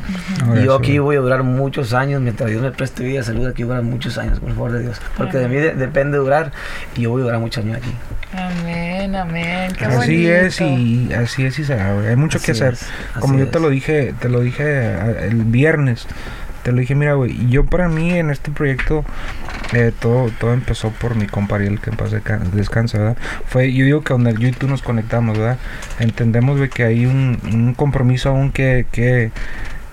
y 0.57 0.65
yo 0.65 0.75
aquí 0.77 0.99
voy 0.99 1.17
a 1.17 1.21
durar 1.21 1.43
muchos 1.43 1.93
años 1.95 2.21
mientras 2.21 2.51
Dios 2.51 2.63
me 2.63 2.71
preste 2.73 3.03
vida 3.05 3.21
y 3.21 3.23
salud 3.25 3.47
aquí 3.47 3.63
voy 3.65 3.73
a 3.75 3.77
durar 3.79 3.91
muchos 3.91 4.17
años 4.19 4.41
el 4.47 4.53
favor 4.55 4.73
de 4.73 4.81
Dios 4.83 5.01
porque 5.17 5.39
de 5.39 5.49
mí 5.49 5.57
de- 5.57 5.75
depende 5.75 6.19
durar 6.19 6.53
y 6.97 7.03
yo 7.03 7.11
voy 7.11 7.23
a 7.23 7.25
durar 7.25 7.41
muchos 7.41 7.65
años 7.65 7.79
aquí 7.79 7.93
Amén, 8.37 9.15
amén. 9.15 9.71
Qué 9.79 9.85
Así 9.85 9.97
bonito. 9.97 10.33
es 10.33 10.61
y 10.61 11.13
así 11.15 11.45
es 11.47 11.57
y 11.61 11.65
será. 11.65 11.97
Hay 12.01 12.17
mucho 12.17 12.41
que 12.41 12.51
Así 12.51 12.63
hacer. 12.65 12.73
es, 12.75 12.87
Como 13.21 13.39
yo 13.39 13.47
te 13.47 13.61
lo 13.61 13.71
dije, 13.71 14.13
te 14.21 14.29
lo 14.29 14.41
dije 14.41 14.93
el 15.29 15.45
viernes. 15.45 16.09
Te 16.65 16.73
lo 16.73 16.79
dije, 16.81 16.97
mira, 16.97 17.13
güey, 17.15 17.49
yo 17.49 17.65
para 17.65 17.89
mí 17.89 18.11
en 18.13 18.31
este 18.31 18.51
proyecto 18.51 19.05
eh, 19.73 19.93
todo 20.01 20.31
todo 20.41 20.53
empezó 20.53 20.91
por 20.91 21.15
mi 21.15 21.27
compa 21.27 21.57
Ariel, 21.57 21.79
que 21.79 21.91
en 21.91 21.97
paz 21.97 22.11
descanse, 22.53 22.99
¿verdad? 22.99 23.17
Fue, 23.47 23.73
yo 23.73 23.85
digo 23.85 24.03
que 24.03 24.15
donde 24.15 24.35
yo 24.39 24.49
y 24.49 24.53
tú 24.53 24.67
nos 24.67 24.83
conectamos, 24.83 25.39
¿verdad? 25.39 25.59
Entendemos, 26.01 26.57
güey, 26.57 26.71
que 26.71 26.85
hay 26.85 27.07
un, 27.07 27.39
un 27.53 27.75
compromiso 27.75 28.31
aún 28.31 28.51
que, 28.51 28.87
que, 28.91 29.31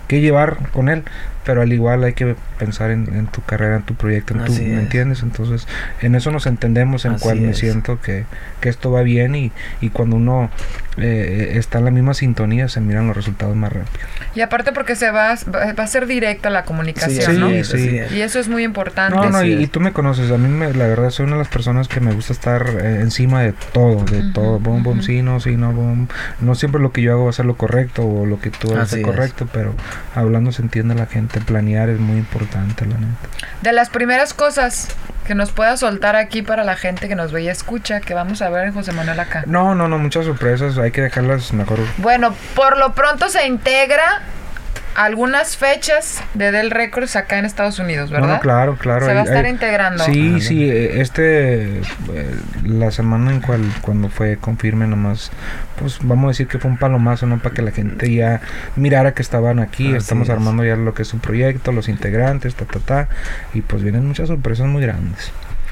que 0.07 0.21
llevar 0.21 0.69
con 0.71 0.89
él, 0.89 1.03
pero 1.45 1.61
al 1.61 1.73
igual 1.73 2.03
hay 2.03 2.13
que 2.13 2.35
pensar 2.59 2.91
en, 2.91 3.13
en 3.15 3.27
tu 3.27 3.41
carrera, 3.41 3.77
en 3.77 3.83
tu 3.83 3.95
proyecto, 3.95 4.33
en 4.33 4.45
tu, 4.45 4.53
¿me 4.53 4.59
es. 4.59 4.79
entiendes? 4.79 5.23
Entonces, 5.23 5.67
en 6.01 6.15
eso 6.15 6.31
nos 6.31 6.45
entendemos, 6.45 7.05
en 7.05 7.13
Así 7.13 7.23
cual 7.23 7.41
me 7.41 7.53
siento 7.53 7.99
que, 7.99 8.25
que 8.61 8.69
esto 8.69 8.91
va 8.91 9.01
bien 9.01 9.35
y, 9.35 9.51
y 9.81 9.89
cuando 9.89 10.15
uno 10.17 10.49
eh, 10.97 11.53
está 11.55 11.77
en 11.79 11.85
la 11.85 11.91
misma 11.91 12.13
sintonía 12.13 12.67
se 12.67 12.81
miran 12.81 13.07
los 13.07 13.15
resultados 13.15 13.55
más 13.55 13.71
rápido. 13.71 14.05
Y 14.35 14.41
aparte 14.41 14.71
porque 14.73 14.95
se 14.95 15.09
va, 15.11 15.35
va 15.53 15.83
a 15.83 15.87
ser 15.87 16.05
directa 16.05 16.49
la 16.49 16.63
comunicación, 16.63 17.33
Sí, 17.35 17.39
¿no? 17.39 17.49
sí, 17.49 17.63
sí. 18.09 18.15
Y 18.15 18.21
eso 18.21 18.39
es 18.39 18.47
muy 18.49 18.63
importante. 18.63 19.15
No, 19.15 19.29
no, 19.29 19.43
y, 19.43 19.67
tú 19.67 19.79
me 19.79 19.93
conoces, 19.93 20.31
a 20.31 20.37
mí 20.37 20.47
me- 20.49 20.73
la 20.73 20.87
verdad 20.87 21.09
soy 21.09 21.25
una 21.25 21.35
de 21.37 21.39
las 21.43 21.47
personas 21.47 21.87
que 21.87 21.99
me 21.99 22.11
gusta 22.13 22.33
estar 22.33 22.65
eh, 22.81 22.99
encima 23.01 23.41
de 23.41 23.53
todo, 23.73 24.03
de 24.05 24.31
todo, 24.33 24.59
bom, 24.59 24.83
bom, 24.83 24.93
ujú. 24.97 25.03
sí, 25.03 25.21
no, 25.21 25.39
sí, 25.39 25.55
no, 25.57 25.71
bom. 25.71 26.07
No 26.39 26.55
siempre 26.55 26.81
lo 26.81 26.91
que 26.91 27.01
yo 27.01 27.13
hago 27.13 27.23
va 27.25 27.29
a 27.29 27.33
ser 27.33 27.45
lo 27.45 27.55
correcto 27.55 28.03
o 28.05 28.25
lo 28.25 28.39
que 28.39 28.49
tú 28.51 28.71
hagas 28.73 28.91
Así 28.91 28.95
es 28.95 29.01
es. 29.01 29.05
correcto, 29.07 29.47
pero 29.51 29.73
hablando 30.15 30.51
se 30.51 30.61
entiende 30.61 30.93
la 30.95 31.05
gente, 31.05 31.39
planear 31.41 31.89
es 31.89 31.99
muy 31.99 32.17
importante, 32.17 32.85
la 32.85 32.95
neta. 32.97 33.27
De 33.61 33.71
las 33.71 33.89
primeras 33.89 34.33
cosas 34.33 34.89
que 35.31 35.35
nos 35.35 35.53
pueda 35.53 35.77
soltar 35.77 36.17
aquí 36.17 36.41
para 36.41 36.65
la 36.65 36.75
gente 36.75 37.07
que 37.07 37.15
nos 37.15 37.31
ve 37.31 37.43
y 37.43 37.47
escucha, 37.47 38.01
que 38.01 38.13
vamos 38.13 38.41
a 38.41 38.49
ver 38.49 38.67
en 38.67 38.73
José 38.73 38.91
Manuel 38.91 39.17
acá. 39.17 39.45
No, 39.47 39.73
no, 39.75 39.87
no, 39.87 39.97
muchas 39.97 40.25
sorpresas, 40.25 40.77
hay 40.77 40.91
que 40.91 40.99
dejarlas 40.99 41.53
mejor. 41.53 41.79
Bueno, 41.99 42.35
por 42.53 42.77
lo 42.77 42.91
pronto 42.91 43.29
se 43.29 43.47
integra 43.47 44.23
algunas 44.95 45.57
fechas 45.57 46.21
de 46.33 46.51
Del 46.51 46.69
Records 46.71 47.15
acá 47.15 47.39
en 47.39 47.45
Estados 47.45 47.79
Unidos, 47.79 48.11
¿verdad? 48.11 48.27
no, 48.35 48.39
claro, 48.39 48.75
claro. 48.77 49.05
Se 49.05 49.13
va 49.13 49.21
a 49.21 49.23
estar 49.23 49.45
hay- 49.45 49.51
integrando. 49.51 50.03
Sí, 50.03 50.41
sí, 50.41 50.69
eh, 50.69 51.01
este, 51.01 51.77
eh, 51.79 51.81
la 52.65 52.91
semana 52.91 53.31
en 53.31 53.41
cual, 53.41 53.61
cuando 53.81 54.09
fue 54.09 54.37
confirme 54.37 54.87
nomás, 54.87 55.31
pues 55.79 55.99
vamos 56.01 56.25
a 56.25 56.27
decir 56.29 56.47
que 56.47 56.59
fue 56.59 56.69
un 56.71 56.77
palomazo, 56.77 57.25
¿no? 57.25 57.39
Para 57.39 57.55
que 57.55 57.61
la 57.61 57.71
gente 57.71 58.13
ya 58.13 58.41
mirara 58.75 59.13
que 59.13 59.21
estaban 59.21 59.59
aquí, 59.59 59.87
Así 59.89 59.97
estamos 59.97 60.27
es. 60.27 60.33
armando 60.33 60.63
ya 60.65 60.75
lo 60.75 60.93
que 60.93 61.03
es 61.03 61.07
su 61.07 61.19
proyecto, 61.19 61.71
los 61.71 61.87
integrantes, 61.89 62.55
ta, 62.55 62.65
ta, 62.65 62.79
ta, 62.79 63.07
y 63.53 63.61
pues 63.61 63.83
vienen 63.83 64.05
muchas 64.07 64.27
sorpresas 64.27 64.67
muy 64.67 64.81
grandes. 64.81 65.31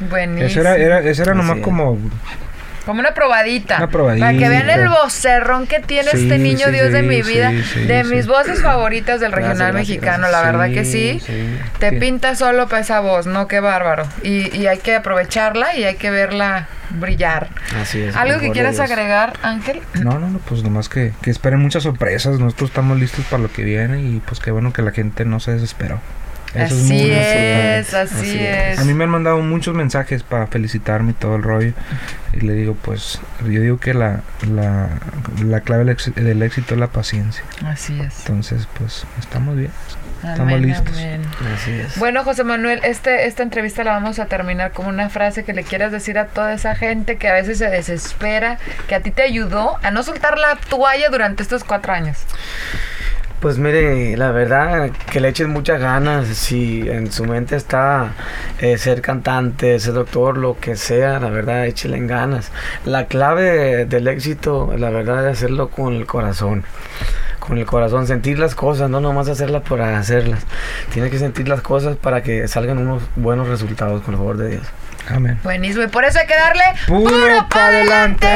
Buenísimo. 0.10 0.46
Eso 0.48 0.62
era, 0.62 0.78
era, 0.78 1.00
eso 1.02 1.24
era 1.24 1.34
nomás 1.34 1.58
es. 1.58 1.64
como 1.64 1.98
Como 2.90 3.02
una 3.02 3.14
probadita. 3.14 3.78
Una 3.78 3.88
probadita. 3.88 4.26
Para 4.26 4.38
que 4.40 4.50
vean 4.50 4.68
el 4.72 4.90
vocerrón 4.90 5.68
que 5.68 5.80
tiene 5.80 6.10
Sí, 6.10 6.24
este 6.24 6.40
niño 6.40 6.66
sí, 6.66 6.72
Dios 6.72 6.92
de 6.92 7.04
mi 7.04 7.22
vida. 7.22 7.52
de 7.52 8.04
mis 8.04 8.26
voces 8.26 8.64
favoritas 8.64 9.20
del 9.20 9.30
Gracias, 9.30 9.52
regional 9.60 9.74
gracias, 9.74 9.90
mexicano, 9.90 10.28
gracias. 10.28 10.42
la 10.44 10.52
verdad 10.52 10.74
que 10.74 10.86
sí. 10.86 11.22
Te 11.78 11.92
pinta 11.94 12.34
solo 12.34 12.68
para 12.68 12.82
esa 12.82 13.00
voz, 13.00 13.28
¿no? 13.28 13.48
Qué 13.48 13.60
bárbaro. 13.60 14.08
Y, 14.24 14.58
y 14.58 14.66
hay 14.66 14.80
que 14.80 14.96
aprovecharla 14.96 15.76
y 15.76 15.84
hay 15.84 15.98
que 15.98 16.10
verla 16.10 16.68
brillar. 16.90 17.50
Así 17.80 18.02
es. 18.02 18.16
¿Algo 18.16 18.40
que 18.40 18.50
quieras 18.50 18.80
agregar, 18.80 19.34
Ángel? 19.44 19.82
No, 19.94 20.18
no, 20.18 20.28
no, 20.28 20.40
pues 20.40 20.64
nomás 20.64 20.90
que, 20.90 21.14
que 21.22 21.30
esperen 21.30 21.60
muchas 21.60 21.84
sorpresas. 21.84 22.40
Nosotros 22.40 22.72
estamos 22.72 23.00
listos 23.00 23.24
para 23.26 23.44
lo 23.44 23.52
que 23.54 23.64
viene 23.64 24.02
y 24.02 24.20
pues 24.26 24.40
qué 24.40 24.50
bueno 24.50 24.74
que 24.74 24.82
la 24.82 24.92
gente 24.92 25.26
no 25.26 25.40
se 25.40 25.52
desesperó. 25.54 26.02
Eso 26.56 26.76
así 26.76 26.94
muy 26.94 27.12
es, 27.12 27.94
así, 27.94 28.16
Así 28.16 28.40
es. 28.40 28.74
es. 28.74 28.80
A 28.80 28.84
mí 28.86 28.94
me 28.94 29.04
han 29.04 29.10
mandado 29.12 29.40
muchos 29.42 29.76
mensajes 29.76 30.24
para 30.24 30.48
felicitarme 30.48 31.12
y 31.12 31.14
todo 31.14 31.36
el 31.36 31.44
rollo. 31.44 31.74
Y 32.34 32.42
le 32.42 32.54
digo, 32.54 32.76
pues, 32.82 33.20
yo 33.42 33.62
digo 33.62 33.80
que 33.80 33.94
la, 33.94 34.22
la, 34.52 34.90
la 35.44 35.62
clave 35.62 35.84
del 35.86 35.90
éxito, 35.90 36.20
del 36.22 36.42
éxito 36.42 36.74
es 36.74 36.80
la 36.80 36.88
paciencia. 36.88 37.44
Así 37.66 38.00
es. 38.02 38.20
Entonces, 38.22 38.68
pues, 38.78 39.06
estamos 39.20 39.56
bien. 39.58 39.72
Estamos 40.18 40.40
Amén, 40.54 40.62
listos. 40.64 40.98
amén. 40.98 41.22
Así 41.56 41.72
es. 41.72 41.98
Bueno, 41.98 42.24
José 42.26 42.44
Manuel, 42.44 42.82
este, 42.84 43.26
esta 43.28 43.42
entrevista 43.44 43.84
la 43.86 43.94
vamos 43.94 44.20
a 44.20 44.26
terminar 44.26 44.72
con 44.74 44.88
una 44.88 45.08
frase 45.10 45.46
que 45.46 45.54
le 45.54 45.64
quieras 45.64 45.94
decir 45.94 46.18
a 46.20 46.26
toda 46.26 46.54
esa 46.54 46.76
gente 46.76 47.16
que 47.18 47.30
a 47.30 47.34
veces 47.34 47.58
se 47.60 47.70
desespera, 47.70 48.58
que 48.90 48.96
a 48.96 49.00
ti 49.00 49.12
te 49.12 49.22
ayudó 49.22 49.78
a 49.82 49.92
no 49.92 50.04
soltar 50.04 50.38
la 50.38 50.58
toalla 50.70 51.10
durante 51.10 51.42
estos 51.42 51.64
cuatro 51.64 51.94
años. 51.94 52.18
Pues 53.40 53.58
mire, 53.58 54.18
la 54.18 54.32
verdad 54.32 54.92
que 54.92 55.22
le 55.22 55.30
echen 55.30 55.50
muchas 55.50 55.80
ganas. 55.80 56.28
Si 56.28 56.82
en 56.90 57.10
su 57.10 57.24
mente 57.24 57.56
está 57.56 58.12
eh, 58.60 58.78
ser 58.78 59.02
cantante, 59.02 59.80
ser 59.80 59.94
doctor, 59.94 60.38
lo 60.38 60.58
que 60.60 60.76
sea, 60.76 61.22
la 61.22 61.30
verdad, 61.30 61.66
échenle 61.66 62.06
ganas. 62.06 62.52
La 62.84 63.06
clave 63.06 63.86
del 63.86 64.10
éxito, 64.10 64.74
la 64.78 64.90
verdad, 64.90 65.26
es 65.30 65.38
hacerlo 65.38 65.70
con 65.70 65.94
el 65.94 66.06
corazón. 66.06 66.66
Con 67.40 67.58
el 67.58 67.66
corazón, 67.66 68.08
sentir 68.08 68.40
las 68.40 68.56
cosas, 68.56 68.90
no 68.90 69.00
nomás 69.00 69.30
hacerlas 69.30 69.64
por 69.64 69.82
hacerlas. 69.82 70.46
Tiene 70.92 71.10
que 71.10 71.18
sentir 71.18 71.48
las 71.48 71.62
cosas 71.62 71.96
para 71.96 72.22
que 72.22 72.46
salgan 72.50 72.78
unos 72.80 73.04
buenos 73.16 73.48
resultados, 73.48 74.02
con 74.02 74.16
el 74.16 74.18
favor 74.18 74.36
de 74.36 74.50
Dios. 74.50 74.64
Amén. 75.10 75.40
Buenísimo, 75.44 75.84
y 75.84 75.88
por 75.88 76.06
eso 76.06 76.20
hay 76.20 76.28
que 76.28 76.36
darle 76.36 76.64
¡Puro 76.88 77.48
pa' 77.50 77.68
adelante! 77.68 78.28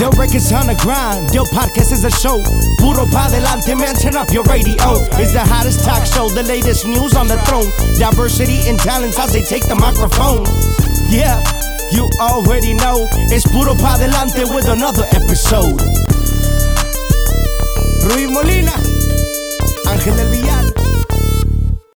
Yo 0.00 0.10
records 0.10 0.52
on 0.52 0.66
the 0.66 0.74
grind, 0.82 1.32
yo 1.32 1.44
podcast 1.44 1.92
is 1.92 2.04
a 2.04 2.10
show. 2.10 2.42
Puro 2.78 3.06
pa 3.12 3.28
delante, 3.30 3.74
man, 3.76 3.94
turn 3.94 4.16
up 4.16 4.28
your 4.30 4.44
radio. 4.44 4.74
It's 5.18 5.32
the 5.32 5.40
hottest 5.40 5.84
talk 5.84 6.04
show, 6.06 6.28
the 6.28 6.42
latest 6.42 6.86
news 6.86 7.14
on 7.14 7.28
the 7.28 7.38
throne. 7.44 7.70
Diversity 7.98 8.68
and 8.68 8.78
talents 8.78 9.18
as 9.18 9.32
they 9.32 9.42
take 9.42 9.66
the 9.68 9.74
microphone. 9.74 10.44
Yeah, 11.08 11.40
you 11.92 12.08
already 12.20 12.74
know. 12.74 13.08
It's 13.30 13.46
Puro 13.46 13.74
pa 13.74 13.96
delante 13.96 14.44
with 14.54 14.68
another 14.68 15.04
episode. 15.12 15.80
Rui 18.04 18.26
Molina, 18.26 18.72
Ángel 19.86 20.16
del 20.16 20.28
Villar. 20.30 20.55